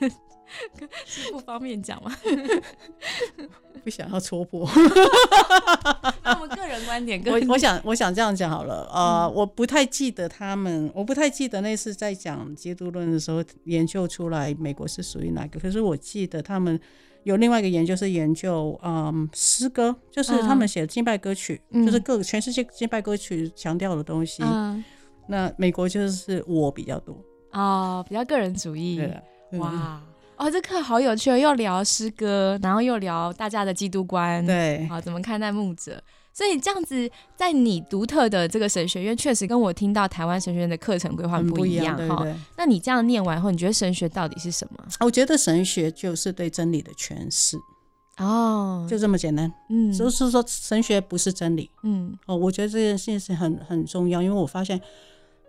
[1.04, 2.12] 是不方便讲吗？
[3.84, 4.68] 不想要戳破。
[6.24, 8.88] 那我们个人观点，我我想我想这样讲好了。
[8.92, 15.60] 呃，我不太记得他们，我不太记得那次在讲基督论的时候研究出来美国是属于哪个。
[15.60, 16.80] 可是我记得他们
[17.22, 24.42] 有另外一个研究是研究嗯诗歌，就是他们写的敬拜歌曲，就是各全世界敬拜歌曲强调的东西。
[25.28, 27.16] 那美国就是我比较多
[27.52, 28.96] 哦，比较个人主义。
[28.96, 30.02] 对哇。
[30.36, 31.38] 哦，这课好有趣哦！
[31.38, 36.02] 又聊诗歌，然后又聊大家的基督观，对，好怎么看待牧者？
[36.32, 42.26] 所以这样子，在你独特的这个神学院，确实跟我听到台湾神学院的课程规划不一样哈。
[42.58, 44.84] 那你这样念完后，你觉得神学到底是什么？
[45.00, 47.56] 我觉得神学就是对真理的诠释
[48.18, 49.50] 哦，就这么简单。
[49.70, 51.70] 嗯，就是说神学不是真理。
[51.82, 54.78] 嗯，哦，我觉得这件事情很很重要，因为我发现，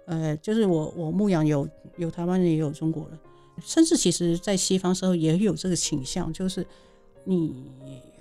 [0.06, 3.20] 呃，就是我我牧养有有台湾人，也有中国人。
[3.64, 6.66] 甚至其实，在西方社会也有这个倾向，就是
[7.24, 7.54] 你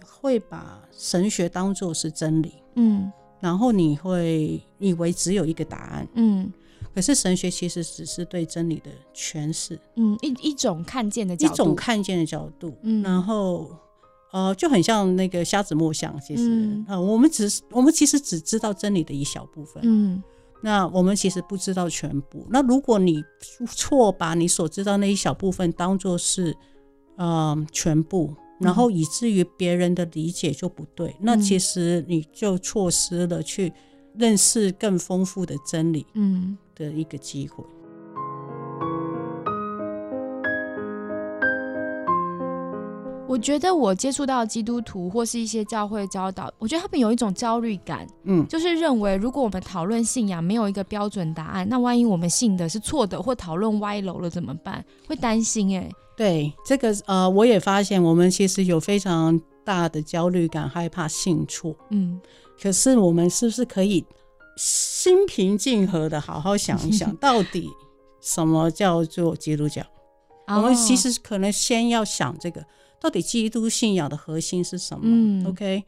[0.04, 6.52] 会把神学当做是真理，嗯，然后你会以为只有一个答案，嗯，
[6.94, 13.70] 可是神学其实只是对真理的诠释，嗯，一一种看见的角度，一种看见的角度，嗯，然后
[14.32, 20.22] 呃，就很像那个瞎子摸象，其实啊，我们只是我们其实只知道真理的一小部分，嗯。
[20.62, 22.46] 那我们其实不知道全部。
[22.50, 23.22] 那如果你
[23.68, 26.56] 错把你所知道那一小部分当做是，
[27.18, 33.72] 嗯，全部，然后以至于别人的理解就不对，那其实你就错失了去
[34.14, 37.64] 认识更丰富的真理，嗯，的一个机会。
[43.36, 54.82] 我觉得我接触到基督徒或是一些教会教导，我觉得他们有一种焦虑感，嗯，就是认为如果我们讨论信仰没有一个标准答案，那万一我们信的是错的，或讨论歪楼了怎么办？
[55.06, 55.86] 会担心哎。
[56.16, 62.18] 对这个呃，我也发现我们其实有非常大的焦虑感，害怕信错，嗯。
[62.58, 64.02] 可是我们是不是可以
[64.56, 67.68] 心平静和的好好想一想， 到底
[68.22, 69.82] 什么叫做基督教？
[70.48, 72.64] 我们其实可能先要想这个。
[73.06, 75.84] 到底基督信仰的核心是什么？OK，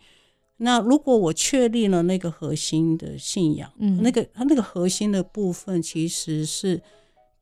[0.58, 6.80] 那如果我确立了那个核心的信仰，嗯，那个它那个核心的部分其实是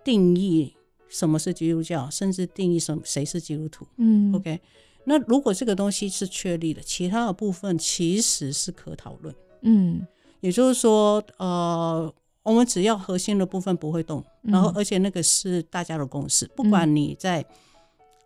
[0.02, 0.74] 定义
[1.10, 3.86] 什么是基督教，甚至定义什谁是基督徒。
[3.98, 4.58] 嗯，OK，
[5.04, 9.34] 那如果这个东西是确立的，其他的部分其实是可讨论。
[9.60, 10.06] 嗯，
[10.40, 12.10] 也就是说，呃，
[12.42, 17.44] 我们只要核心的部分不会动，然后而且那个是大家的共识，不管你在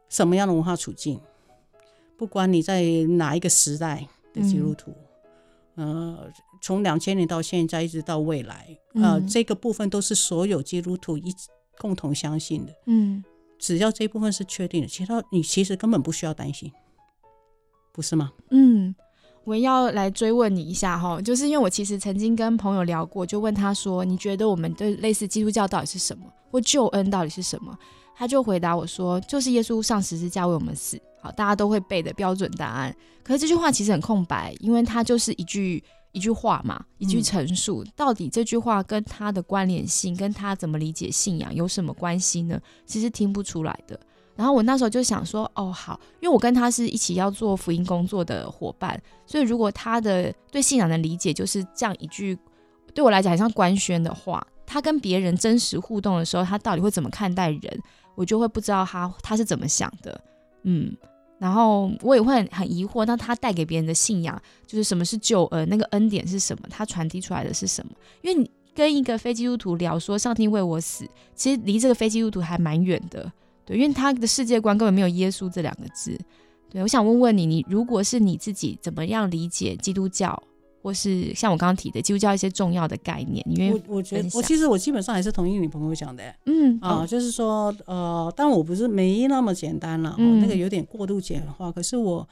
[0.09, 1.21] 什么样的文化处境。
[2.21, 2.83] 不管你在
[3.17, 4.95] 哪一个时代的基督徒，
[5.77, 6.31] 呃，
[6.61, 11.35] 从两千年到现在一直到未来，呃，这个部分都是所有基督徒一
[11.79, 12.75] 共同相信的。
[12.85, 13.25] 嗯，
[13.59, 16.71] 只要这部分是确定的，其他你其实根本不需要担心，
[17.91, 18.31] 不是吗？
[18.51, 18.95] 嗯，
[19.45, 27.75] 我要来追问你一下哈，就是因为我其实曾经跟朋友聊过，就问他说：“你觉得我们对类似基督教到底是什么，或救恩到底是什么？”
[28.21, 32.95] 他就回答我说：“就是耶稣上十字架为我们死。”好，大家都会背的标准答案。
[33.23, 37.83] 可是这句话其实很空白，因为它就是一句一句话嘛，一句陈述。
[37.97, 42.61] 到底这句话跟他的关联性，跟他怎么理解信仰有什么关系呢？
[42.85, 43.99] 其实听不出来的。
[44.37, 52.39] 然后我那时候就想说，哦，好，因为我跟他是一起要做福音工作的伙伴，所以如果他的对信仰的理解就是这样一句，
[52.95, 57.83] 对我来讲很像官宣的话，他跟别人真实互动的时候，他到底会怎么看待人，
[58.15, 60.21] 我就会不知道他他是怎么想的，
[60.63, 60.97] 嗯。
[61.39, 65.67] 然后我也会很疑惑，那他带给别人的信仰就是什么是救恩？
[65.71, 66.69] 那个恩典是什么？
[66.69, 67.93] 他传递出来的是什么？
[68.21, 73.33] 因为你跟一个非基督徒聊说上帝为我死，其实离这个非基督徒还蛮远的，
[73.65, 76.15] 对，因为他的世界观根本没有耶稣这两个字。
[76.69, 80.43] 对，我想问问你，你如果是你自己怎么样理解基督教，
[80.83, 83.45] 或是像我刚刚提的基督教一些重要的概念？
[83.51, 91.71] 因为我我觉得我其实我基本上还是同意你朋友讲的，嗯啊，就是说呃，但我不是没那么简单了，那个有点过度简化。
[91.71, 92.29] 可是我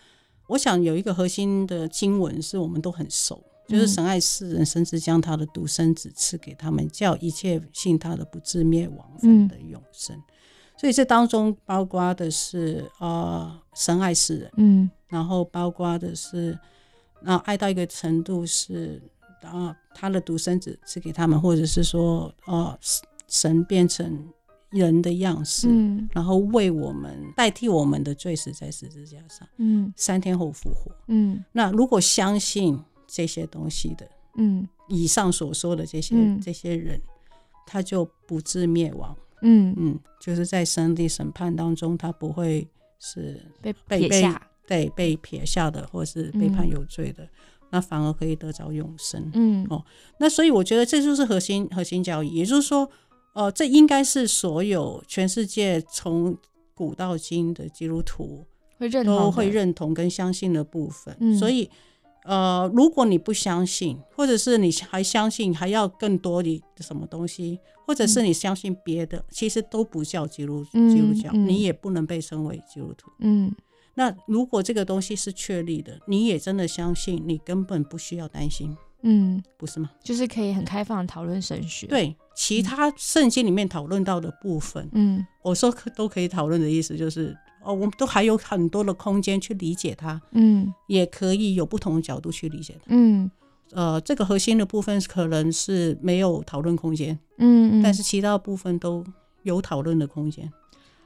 [0.49, 10.17] 我想有一个核心的经文是我们都很熟，就是神爱世人，甚至将他的独生子赐给他们，叫一切信他的不至灭亡，反得永生。
[10.81, 16.57] 所以这当中包括的是呃神爱世人，嗯，然后包括的是，
[17.21, 19.01] 那爱到一个程度是，
[19.43, 22.79] 啊他的独生子赐给他们，或者是说，啊
[23.29, 24.29] 神变成
[24.71, 37.01] 人的样式，嗯，然后为我们代替我们的罪死在十字架上，嗯，三天后复活，嗯，那如果相信这些东西的，嗯，以上所说的这些这些人，
[37.67, 39.17] 他就不致灭亡。
[39.43, 39.75] 嗯。
[39.77, 47.27] 嗯，就是在上帝审判当中，他不会是被被撇下，对，被撇下的，或是被判有罪的，
[47.71, 49.29] 那反而可以得着永生。
[49.35, 49.83] 嗯哦，
[50.21, 52.89] 那所以我觉得这就是核心核心教义，也就是说，
[53.33, 56.37] 呃，这应该是所有全世界从
[56.75, 58.45] 古到今的基督徒
[58.79, 61.37] 会认都会认同跟相信的部分。
[61.37, 61.71] 所以。
[62.25, 73.11] 呃，如果你不相信，或者是你还相信，还要更多的什么东西，或者是你相信别的，其实都不叫基督基督教，你也不能被称为基督徒。
[73.21, 73.51] 嗯，
[73.99, 78.77] 那如果这个东西是确立的，你也真的相信，你根本不需要担心。
[79.03, 79.91] 嗯，不是吗？
[80.05, 81.89] 就是可以很开放的讨论神学。
[81.89, 87.37] 对，其他圣经里面讨论到的部分，嗯，我说都可以讨论的意思就是。
[87.65, 93.29] 哦，我们都还有很多的空间去理解它，嗯，也可以有不同的角度去理解它，嗯，
[93.73, 99.05] 呃，这个核心的部分可能是没有讨论空间，嗯，但是其他部分都
[99.43, 100.51] 有讨论的空间。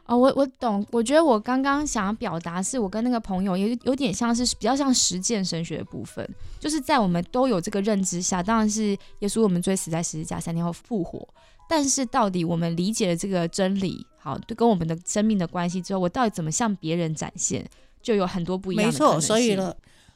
[0.07, 6.29] 哦，我我懂，我觉得我刚刚想要表达是我跟那个朋友有有点像是比较像实践神学的部分，
[6.59, 11.27] 就是在我们都有这个认知下，当然是耶稣我们追死在十字架，三天后复活。
[11.69, 17.65] 但是到底我们理解了这个真理，好，对，跟我们的生命的关系之后，我到底怎么向别人展现，
[18.03, 18.87] 就有很多不一样。
[18.87, 19.75] 没错，所以呢，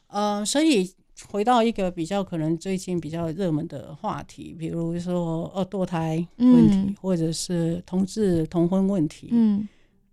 [0.09, 0.93] 呃，所以
[1.31, 9.67] 回到一个比较可能最近比较热门的话题，比如说呃堕胎问题，或者是同志同婚问题，嗯，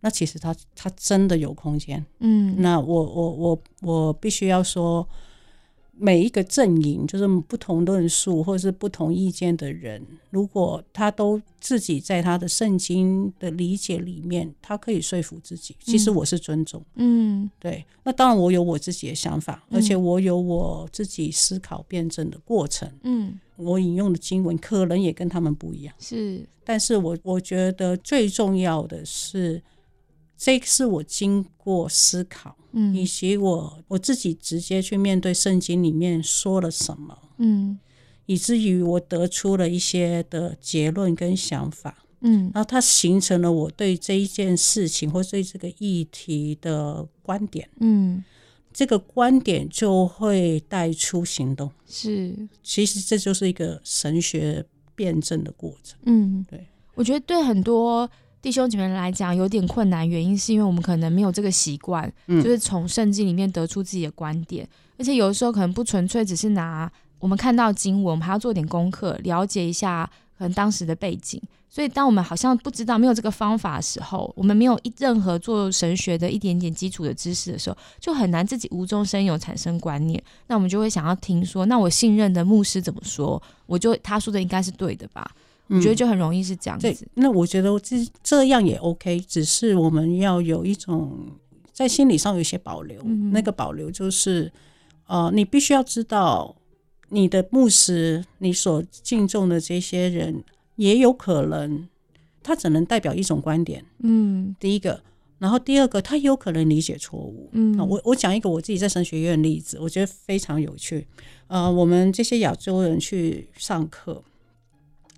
[0.03, 5.07] 那其实它它真的有空间，嗯，那我我我我必须要说。
[5.95, 15.75] 每一个阵营，就是不同论述或者是不同意见的人，如果他都自己在他的圣经的理解里面，他可以说服自己。
[15.79, 17.85] 其实我是尊重，嗯，对。
[18.03, 22.91] 那当然，我有我自己的想法，而且我有我自己思考辩证的过程。
[23.03, 26.43] 嗯，我引用的经文可能也跟他们不一样，是。
[26.63, 29.61] 但是我我觉得最重要的是。
[30.37, 37.79] 这是我经过思考，嗯，以及我我自己直接去面对圣经里面说了什么，嗯，
[38.25, 48.21] 以至于我得出了一些的结论跟想法，嗯，然后它形成了我对这一件事情或对这个议题的观点，嗯，
[48.73, 58.09] 这个观点就会带出行动，是，其实这就是一个神学辩证的过程，嗯，对，我觉得对很多。
[58.43, 64.67] 弟兄姐妹来讲有点困难，原因是因为我们可能没有这个习惯，就是从圣经里面得出自己的观点，
[64.97, 70.05] 而且有的时候可能不纯粹只是拿我们看到经文，我们还要做点功课，了解一下
[70.37, 71.41] 可能当时的背景。
[71.69, 80.21] 所以，当我们好像不知道没有这个方法的时候，我们没有一任何做神学的一点点基础的知识的时候，就很难自己无中生有产生观念。
[80.47, 85.31] 那我们就会想要听说，那我信任的牧师怎么说，我就他说的应该是对的吧。
[85.67, 87.07] 我觉得就很容易是这样子。
[87.15, 91.17] 那我觉得这这样也 OK，只是我们要有一种
[91.71, 93.01] 在心理上有一些保留。
[93.31, 94.51] 那个保留就是，
[95.07, 96.55] 呃，你必须要知道，
[97.09, 100.43] 你的牧师，你所敬重的这些人，
[100.75, 101.87] 也有可能
[102.43, 103.83] 他只能代表一种观点。
[103.99, 105.01] 嗯，第一个，
[105.39, 107.49] 然后第二个，他有可能理解错误。
[107.53, 111.07] 嗯，我我讲一个我自己在神学院的例子，我觉得非常有趣。
[111.47, 114.21] 呃，我们这些亚洲人去上课。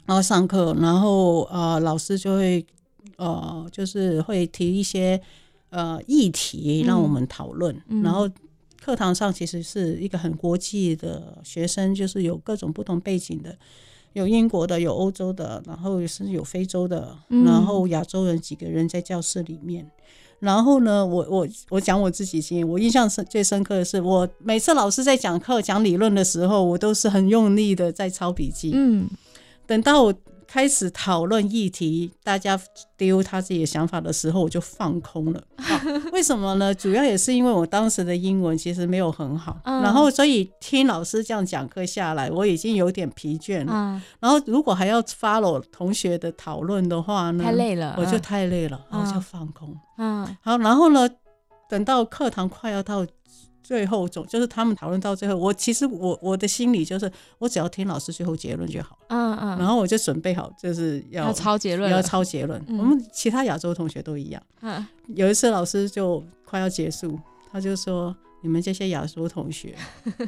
[0.05, 2.63] 然后上课，然后呃，老师就会
[3.17, 5.19] 呃，就是会提一些
[5.69, 7.75] 呃议题让我们讨论。
[8.03, 8.29] 然后
[8.79, 13.57] 课堂上其实是一个很国际的学生，就是有各种不同背景的，
[14.13, 19.89] 有英国的，有欧洲的，然后甚至有非洲的，然后亚洲人几个人在教室里面。
[20.39, 28.71] 然后呢，我我我讲我自己经验，我印象深最深刻的是，我每次老师在讲课讲理论的时候，我都是很用力的在抄笔记。
[28.75, 29.09] 嗯。
[29.67, 30.13] 等到我。
[30.47, 32.57] 开始讨论议题，大家
[32.95, 35.43] 丢他自己的想法的时候，我就放空了。
[36.13, 36.73] 为什么呢？
[36.73, 44.01] 主要也是因为我当时的英文其实没有很好，然后所以听老师这样讲课下来，我已经有点疲倦了。
[44.19, 49.75] 然后如果还要 follow 同学的讨论的话呢，太累了，我就太累了，然后就放空。
[49.97, 51.09] 嗯，好，然后呢，
[51.67, 53.05] 等到课堂快要到。
[53.65, 59.57] 最后总就是他们讨论到最后，我其实我我的心里就是，我只要听老师最后结论就好嗯嗯。
[59.57, 62.63] 然后我就准备好，就是要抄结论，要抄结论。
[62.67, 64.39] 我们其他亚洲同学都一样。
[64.61, 64.85] 嗯。
[65.15, 67.19] 有一次老师就快要结束，
[67.51, 69.75] 他就说：“你们这些亚洲同学，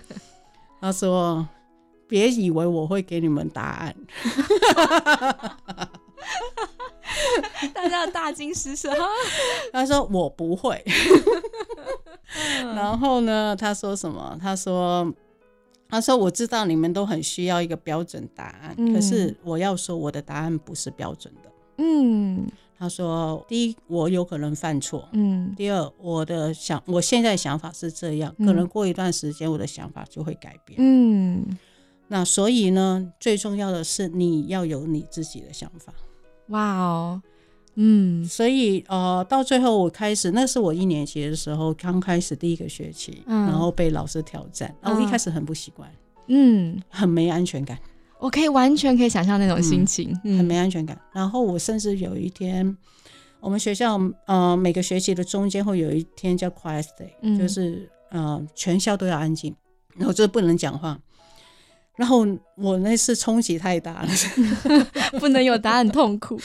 [0.82, 1.48] 他说
[2.08, 3.96] 别以为我会给你们答案。”
[7.74, 8.90] 大家大惊失色。
[9.72, 10.84] 他说：“我不会。”
[12.76, 13.56] 然后呢？
[13.56, 14.38] 他说什么？
[14.42, 15.14] 他说
[15.90, 21.50] ：“他说我知道你们都很需要一个标准答案，可是我要说我的答案不是标准的。”
[21.80, 22.48] 嗯，
[22.78, 25.08] 他说：“第一，我有可能犯错。
[25.14, 30.78] 嗯，第二，我的想我现在想法是这样，可能过一段时间我的想法就会改变。
[30.82, 31.46] 嗯，
[32.08, 35.94] 那所以呢，最重要的是你要有你自己的想法。
[36.50, 37.22] 哇哦！”
[37.80, 45.88] 嗯，所以呃，到最后我开始，那是我一年级的时候，刚开始第一个学期，然后被老师挑战，然后我一开始很不习惯，
[46.28, 47.78] 嗯，很没安全感。
[48.20, 51.00] 我可以完全可以想象那种心情，很没安全感。
[51.14, 52.76] 然后我甚至有一天，
[53.40, 59.56] 我们学校呃每个学期的中间会有一天叫 quiet day，就是呃全校都要安静，
[59.96, 61.00] 然后就是不能讲话。
[61.98, 62.26] 然后
[62.56, 64.10] 我那次冲击太大了
[65.20, 66.40] 不能有答案痛苦。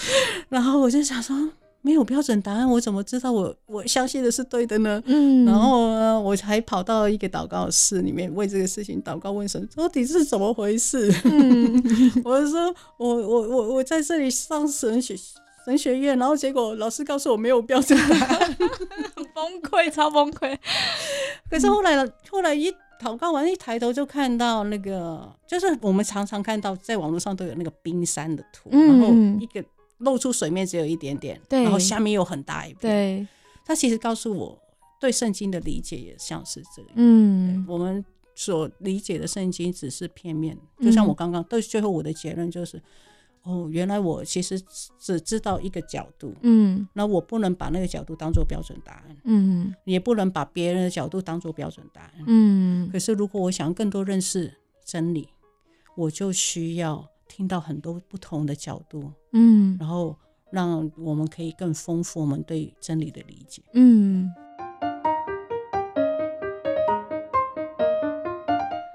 [0.48, 1.36] 然后我就想说，
[1.82, 5.02] 没有标准答案，我怎么知道我我相信的是对的呢？
[5.04, 5.44] 嗯。
[5.44, 11.12] 然后呢，我还跑到一个祷告室里面为这个事情祷告，问神到底是怎么回事？
[11.24, 11.82] 嗯。
[12.24, 15.14] 我就说我我我我在这里上神学
[15.66, 18.56] 神学院，然后结果老师告诉我没有标准答案，
[19.34, 20.56] 崩溃，超崩溃。
[21.50, 22.10] 可是后来呢？
[22.30, 22.72] 后来一。
[23.02, 29.08] 祷告完一抬头就看到那个，就是我们常常看到在网络上都有那个冰山的图，然后
[29.40, 29.64] 一个
[29.98, 32.78] 露出水面只有一点点，然后下面又很大一片。
[32.80, 33.26] 对，
[33.64, 34.58] 他其实告诉我，
[35.00, 36.90] 对圣经的理解也像是这样。
[36.94, 42.80] 嗯，我们所理解的圣经只是片面，就像我刚刚，到最后我的结论就是。
[43.42, 44.60] 哦，原来我其实
[44.98, 52.88] 只知道一个角度，嗯，那我不能把那个角度当做标准答案，嗯，也不能把别人的角度当做标准答案，嗯。
[52.90, 54.52] 可是如果我想更多认识
[54.84, 55.28] 真理，
[55.96, 60.16] 我就需要听到很多不同的角度，嗯，然后
[60.50, 64.30] 让我们可以更丰富我们对真理的理解，嗯。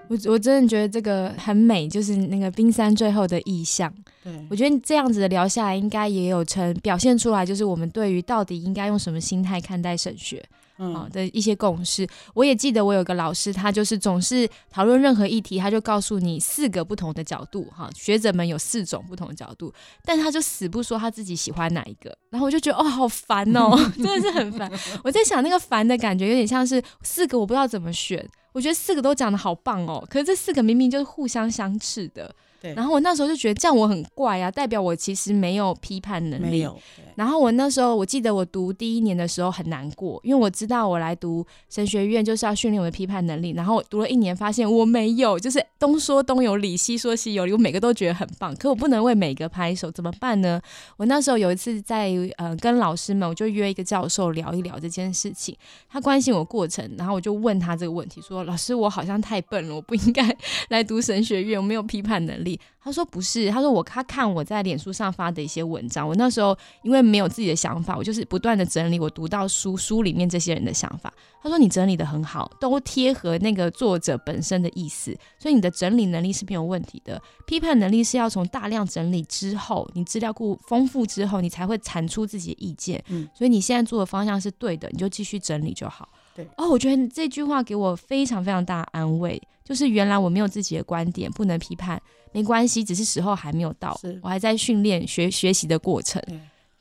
[0.08, 3.94] 我我真的觉得这个很美，就是那个冰山最后的意象。
[4.24, 10.44] 对，我觉得这样子的聊下来，应该也有成表现出来，就是我们对于到底应该用什么心态看待神学。
[10.78, 19.74] 啊的一些共识，我也记得我有个老师，他就是总是讨论任何议题，他就告诉你四个不同的角度，哈，学者们有四种不同的角度，
[20.04, 24.72] 但他就死不说他自己喜欢哪一个，然后我就觉得哦，好烦哦， 真的是很烦。
[25.04, 32.34] 我在想那个烦的感觉，有点像是四个我不知道怎么选，我觉得四个都讲的好棒哦，可是这四个明明就是互相相斥的。
[32.62, 36.46] 然后我那时候就觉得这样我很怪啊，代表我其实没有批判能力。
[36.46, 36.78] 没有。
[37.16, 43.52] 然后我那时候我记得我读第一年的时候很难过，因为我知道我来读神学院就是要训练我的批判能力。
[43.52, 50.62] 然后我读了一年，发现我没有，就是东说东有理，西说西有理，我每个都觉得很棒，可我不能为每个拍手，怎么办呢？
[50.98, 55.58] 我那时候有一次在呃跟老师们，我就约一个教授聊一聊这件事情。
[55.90, 60.24] 他关心我过程，然后我就问他这个问题，说老师我好像太笨了，我不应该
[60.70, 62.57] 来读神学院，我没有批判能力。
[62.82, 71.14] 他说不是，他说我他看我在脸书上发的一些文章，我那时候因为没有自己的想法，我就是不断的整理我读到书书里面这些人的想法。
[71.42, 77.22] 他说你整理的很好，都贴合那个作者本身的意思，所以你的整理能力是没有问题的。
[77.46, 83.02] 批判能力是要从大量整理之后，你资料库丰富之后，你才会产出自己的意见。
[83.10, 86.10] 嗯，所以你现在做的方向是对的，你就继续整理就好。
[86.36, 92.02] 对哦，我觉得这句话给我非常非常大的安慰，就是原来我没有自己的观点，不能批判。
[92.34, 96.22] 没关系，只是时候还没有到，我还在训练学学习的过程。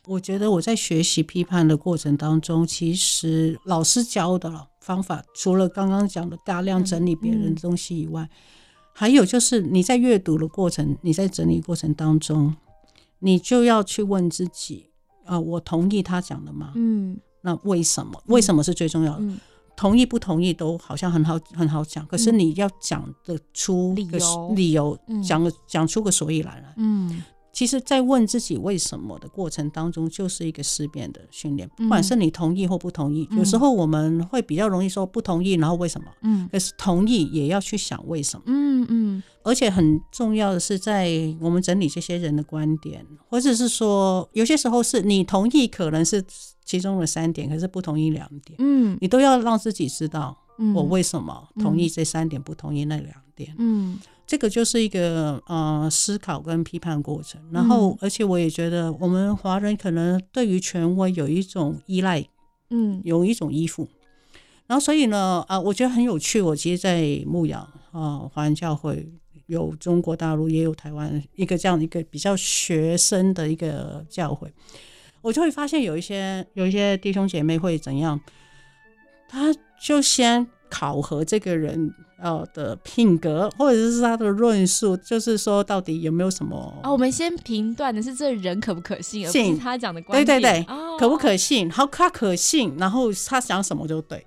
[0.07, 8.29] 我觉得我在学习批判的过程当中，其实老师教的方法，除了刚刚讲的大量整理别人的东西以外，
[8.93, 12.55] 还有就是你在阅读的过程，你在整理过程当中，
[13.19, 14.91] 你就要去问自己：
[15.25, 16.73] 啊，我同意他讲的吗？
[16.77, 18.23] 嗯，那为什么？
[18.27, 19.27] 为什么是最重要的？
[19.77, 26.75] 同意不同意都好像很好很好讲，可是你要讲得出理由，理由讲个讲出个所以然来。
[26.77, 27.23] 嗯。
[27.57, 31.67] 其实，在问自己为什么的过程当中，就是一个思辨的训练。
[31.75, 36.07] 不管是你同意或不同意，有时候我们会比较容易说不同意，然后为什么？
[36.21, 38.43] 嗯，可是同意也要去想为什么。
[38.45, 39.23] 嗯嗯。
[39.43, 41.09] 而且很重要的是，在
[41.41, 46.23] 我们整理这些人的观点，或者是说，有些时候是你同意可能是
[46.63, 48.55] 其中的三点，可是不同意两点。
[48.59, 50.37] 嗯，你都要让自己知道，
[50.75, 53.55] 我为什么同意这三点，不同意那两点。
[53.57, 53.99] 嗯。
[54.27, 62.27] 这个就是一个呃思考跟批判过程，然后而且我也觉得我们华人可能对于权威有一种依赖，
[62.71, 63.87] 嗯，有一种依附，
[64.67, 66.41] 然后所以呢啊，我觉得很有趣。
[66.41, 67.63] 我其实，在牧养
[67.93, 69.09] 啊华人教会
[69.47, 74.53] 有中国大陆也有台湾一个这样的一个比较学生的一个教会，
[75.23, 78.21] 我就会发现有一些有一些弟兄姐妹会怎样，
[79.29, 80.49] 他就先。
[80.69, 86.91] 考核这个人呃的品格，或者是他的论述，就是说到底有没有什么啊？
[86.91, 90.41] 我们先评断的是这人可不可信，而不是他讲的观点。
[90.41, 90.67] 对对对，
[90.99, 91.71] 可不可信？
[91.71, 94.27] 好，他可信，然后他想什么就对。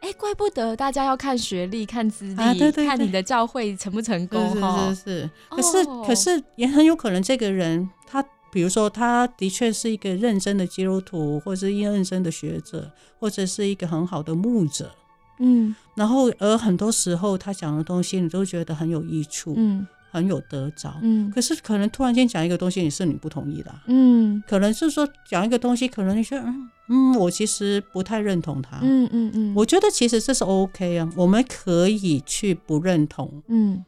[0.00, 4.54] 哎，怪不得大家要看学历、看资历、看你的教会成不成功。
[4.94, 5.30] 是是是。
[5.50, 14.90] 可是可是也很有可能，这个人他比如说他的确是一个认真的基督徒，或者是认真的学者，或者是一个很好的牧者。
[15.38, 21.30] 嗯，然后而很多时候他讲的东西，你都觉得很有益处，嗯，很有得着，嗯。
[21.30, 24.42] 可是可能突然间讲一个东西，你是你不同意的，嗯。
[24.48, 29.54] 可能是说讲一个东西，可能你说，嗯嗯，我其实不太认同他，嗯嗯嗯。
[29.54, 33.84] 我觉得其实这是 OK 啊，我们可以去不认同，嗯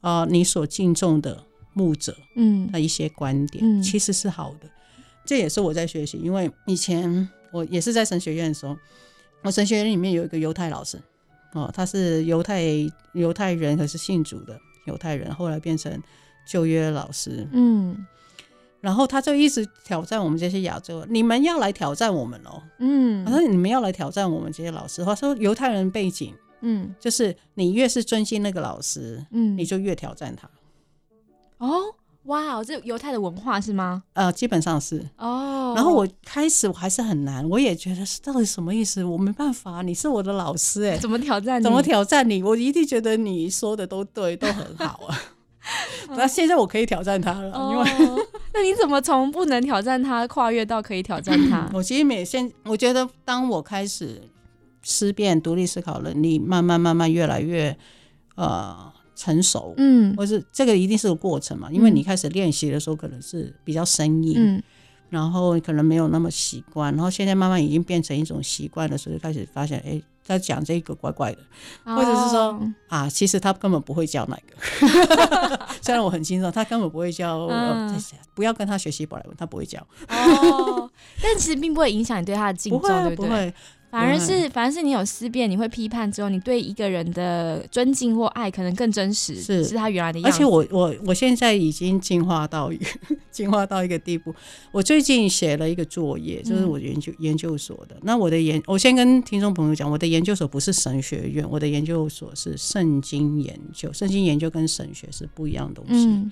[0.00, 4.68] 啊，你所敬重的牧者，嗯，的一些观点，嗯其实是好的。
[5.24, 8.76] 这也是我在学习，因为以前我也是在神学院的时候。
[9.42, 11.00] 我神学院里面有一个犹太老师，
[11.52, 12.62] 哦，他是犹太
[13.12, 16.00] 犹太人，可是信主的犹太人，后来变成
[16.46, 18.06] 旧约老师，嗯，
[18.80, 30.48] 然后他就一直挑战我们这些亚洲，你们要来挑战我们哦，嗯，他说你们要来挑战我们这些老师，他说犹太人背景，嗯，就是你越是尊敬那个老师，嗯，你就越挑战他，
[31.58, 31.94] 哦。
[32.24, 34.04] 哇哦，这犹太的文化是吗？
[34.12, 35.72] 呃，基本上是哦。
[35.74, 39.02] 然后我开始我还是很难，我也觉得是到底什么意思？
[39.02, 41.60] 我没办法，你是我的老师哎，怎么挑战？
[41.60, 42.42] 怎么 挑战你？
[42.42, 45.18] 我一定觉得你说的都对，都很好啊。
[46.10, 51.68] 那现在我可以挑战他了，因为那你怎么从不能挑战他跨越到可以挑战他？
[51.72, 54.22] 我其实每现我觉得，当我开始
[54.82, 57.76] 思辨、独立思考能力慢慢慢慢越来越
[58.36, 58.91] 呃。
[59.22, 64.62] 成熟，嗯，或是这个一定是个过程嘛，因为你开始练习的时候可能是比较生硬，嗯，
[65.10, 71.38] 然后可能没有那么习惯，然后现在慢慢已经变成一种习惯的时候，就开始发现，哎，他讲这个怪怪的，
[71.84, 77.46] 或者是说啊，其实他根本不会教那个， 虽然我很清楚他根本不会教，
[78.34, 80.90] 不要跟他学习宝莱文，他不会教，哦，
[81.22, 83.54] 但其实并不会影响你对他的敬重， 对不对？
[83.92, 90.34] 反而是，反而是你有思辨，你会批判之后，你对一个人的尊敬或爱可能更真实，是是他原来的样子。
[90.34, 92.72] 而且我我我现在已经进化到
[93.30, 94.34] 进化到一个地步。
[94.70, 97.94] 我最近写了一个作业，就是我研究研究所的。
[98.00, 103.92] 那我的研，我先跟听众朋友讲，我的研究所不是神学院，我的研究所是圣经研究。
[103.92, 106.30] 圣经研究跟神学是不一样的东西。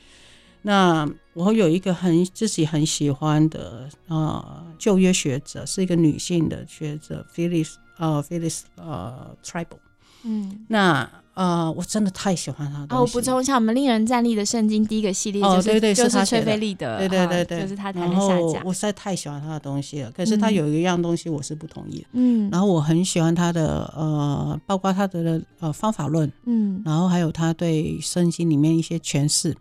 [0.63, 9.78] 那我有一个很自己很喜欢的呃旧约学者，是一个女性的学者，Phyllis 呃 Phyllis 呃 Tribal，
[10.24, 12.97] 嗯，那呃我真的太喜欢她。
[12.97, 18.62] 哦，我补充一下，我们令人站立的圣经第一个系列就是就是崔菲利的，对对对对，就是他谈的下家。
[18.64, 29.55] 我实在太喜欢他的东西了，可是他有一样东西我是不同意的，嗯，然后我很喜欢他的呃，包括他的呃方法论，嗯，然后还有他对圣经里面一些诠释。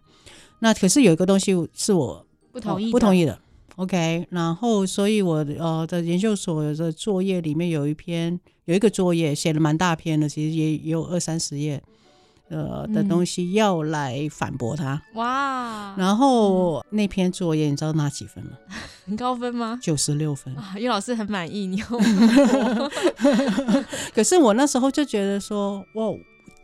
[0.60, 3.40] 那可是有一个东西是我不同意不同意的
[3.80, 4.28] ，OK。
[4.30, 11.82] 然后，所以我呃的研究所的作业里面有一篇有一个作业写了蛮大篇的，其实也也有二三十页
[12.50, 15.02] 呃的东西要来反驳他。
[15.16, 15.96] 哇！
[15.98, 18.52] 然后那篇作业你知道拿几分吗？
[19.06, 19.80] 很 高分吗？
[19.82, 20.56] 九十六分。
[20.76, 21.82] 因为老师很满意你。
[24.14, 26.06] 可是我那时候就觉得说，哇！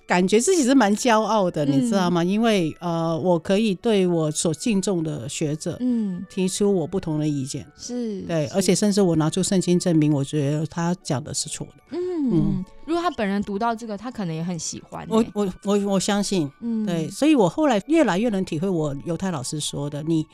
[0.08, 2.24] 感觉自己是蛮骄傲的，你知道吗？
[2.24, 11.74] 因为呃，我可以对我所敬重的学者，嗯，提出我不同的意见，是对，而且甚至我拿出圣经证明，我觉得他讲的是错的。
[11.92, 12.00] 嗯
[12.32, 15.06] 嗯，如果他本人读到这个，他可能也很喜欢。
[15.10, 20.26] 我我我我相信，嗯，对，所以我后来越来越能体会我犹太老师说的，你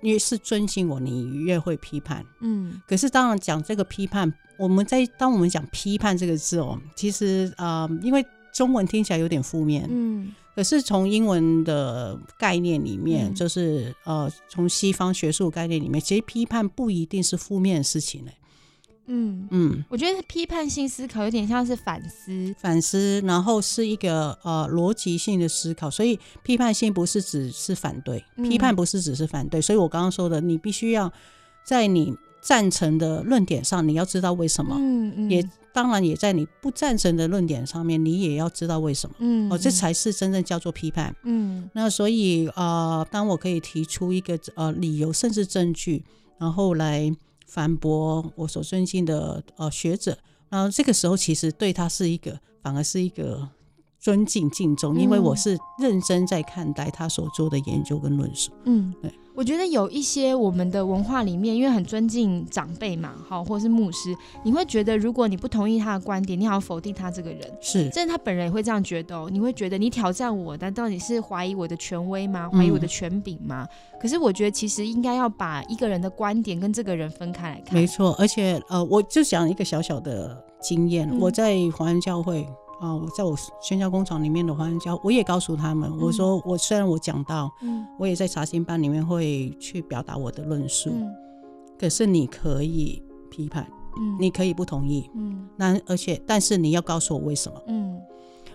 [0.00, 2.24] 越是尊敬我，你越会批判。
[2.40, 9.86] 嗯，可是当然讲这个批判，我们在当我们讲批判这个字哦，其实啊，因为中文听起来有点负面。
[9.90, 18.30] 嗯，可是从英文的概念里面，就是呃，从西方学术概念里面，其实批判不一定是负面的事情呢。
[19.06, 19.48] 嗯。
[19.50, 31.12] 嗯，我觉得批判性思考有点像是反思，反思，然后是一个呃逻辑性的思考，所以批判性不是只是反对，批判不是只是反对，所以我刚刚说的，你必须要
[31.64, 35.42] 在你赞成的论点上，你要知道为什么，嗯嗯，也
[35.72, 46.04] 当然也在你不赞成的论点上面，你也要知道为什么，嗯，哦，这才是真正叫做批判，嗯，那所以呃，当我可以提出一个呃理由甚至证据，
[46.38, 47.14] 然后来。
[47.52, 50.16] 反驳我所尊敬的呃学者，
[50.48, 53.48] 然后这个时候其实对他是一个，反而是一个
[54.00, 58.50] 尊敬敬重，因为我是认真在看待他所做的研究跟论述。
[58.64, 59.12] 嗯，对。
[59.32, 69.30] 我觉得有一些我们的文化里面，因为很尊敬长辈嘛，好，或者是牧师，你会觉得如果你不同意他的观点，你好像否定他这个人，是，甚至他本人也会这样觉得哦。
[69.32, 72.50] 你会觉得你挑战我，难道你是怀疑我的权威吗？
[72.52, 73.66] 怀疑我的权柄吗？
[74.02, 77.74] 可是我觉得其实应该要把一个人的观点跟这个人分开来看。
[77.74, 82.46] 没错，而且呃，我就讲一个小小的经验，我在华人教会。
[82.80, 91.14] 啊，我在我宣教工厂里面的华人教，我也告诉他们，我说我虽然我讲到，嗯，我也在查经班里面会去表达我的论述，嗯，
[91.78, 98.00] 可是你可以批判，嗯，你可以不同意，嗯，那而且但是你要告诉我为什么，嗯，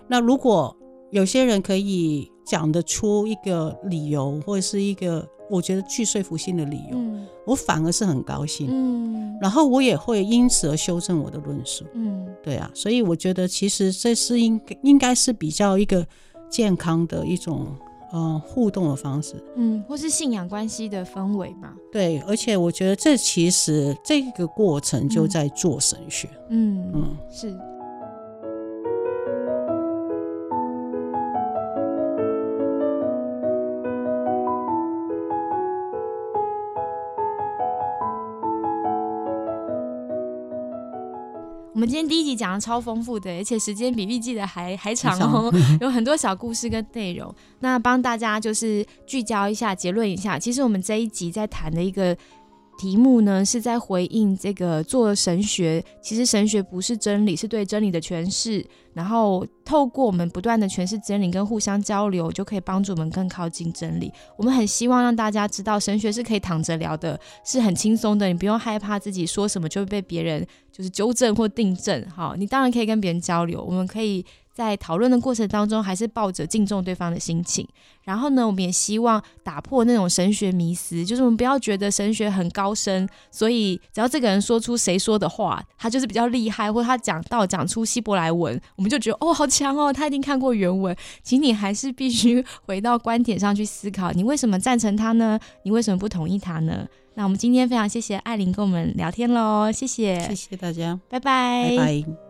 [0.08, 0.76] 那如果
[1.12, 5.28] 有些人可以讲得出一个理由或者是一个。
[5.48, 6.98] 我觉得具说服性的理由，
[7.46, 8.66] 我反而是很高兴。
[8.68, 11.84] 嗯，然后我也会因此而修正我的论述。
[11.94, 16.04] 嗯，对啊，所以我觉得其实这是应应该是比较一个
[16.50, 17.68] 健康的一种
[18.10, 19.36] 呃互动的方式。
[19.54, 21.72] 嗯，或是信仰关系的氛围嘛。
[21.92, 26.28] 对，而且我觉得这其实这个过程就在做神学。
[26.48, 27.56] 嗯嗯，是。
[41.86, 47.32] 们今天第一集讲的超丰富的，而且时间比预计的还还长哦， 有很多小故事跟内容。
[47.60, 52.16] 那帮大家就是聚焦一下，结论一下，其实我们这一集在谈的一个。
[52.78, 58.64] 题目呢是在回应这个做神学，其实神学不是真理，是对真理的诠释。
[58.92, 64.10] 然后透过我们不断的诠释真理跟互相交流，就可以帮助我们更靠近真理。
[64.36, 72.06] 我们很希望让大家知道，神学是可以躺着聊的，是很轻松的，你不用害怕自己说什么就会被别人就是纠正或定正。
[72.08, 74.24] 好，你当然可以跟别人交流，我们可以。
[74.56, 77.68] 在讨论的过程当中，还是抱着敬重对方的心情。
[78.04, 90.96] 然后呢，我们也希望打破那种神学迷思，就是我们不要觉得神学很高深，所以只要这个人说出谁说的话，他就是比较厉害，或者他讲到讲出希伯来文，我们就觉得哦，好强哦，他一定看过原文。
[91.22, 95.38] 请你还是必须 回到观点上去思考，你为什么赞成他呢？
[95.64, 96.86] 你为什么不同意他呢？
[97.14, 102.25] 那我们今天非常谢谢艾琳跟我们聊天喽，谢谢，谢谢大家，拜拜，拜拜。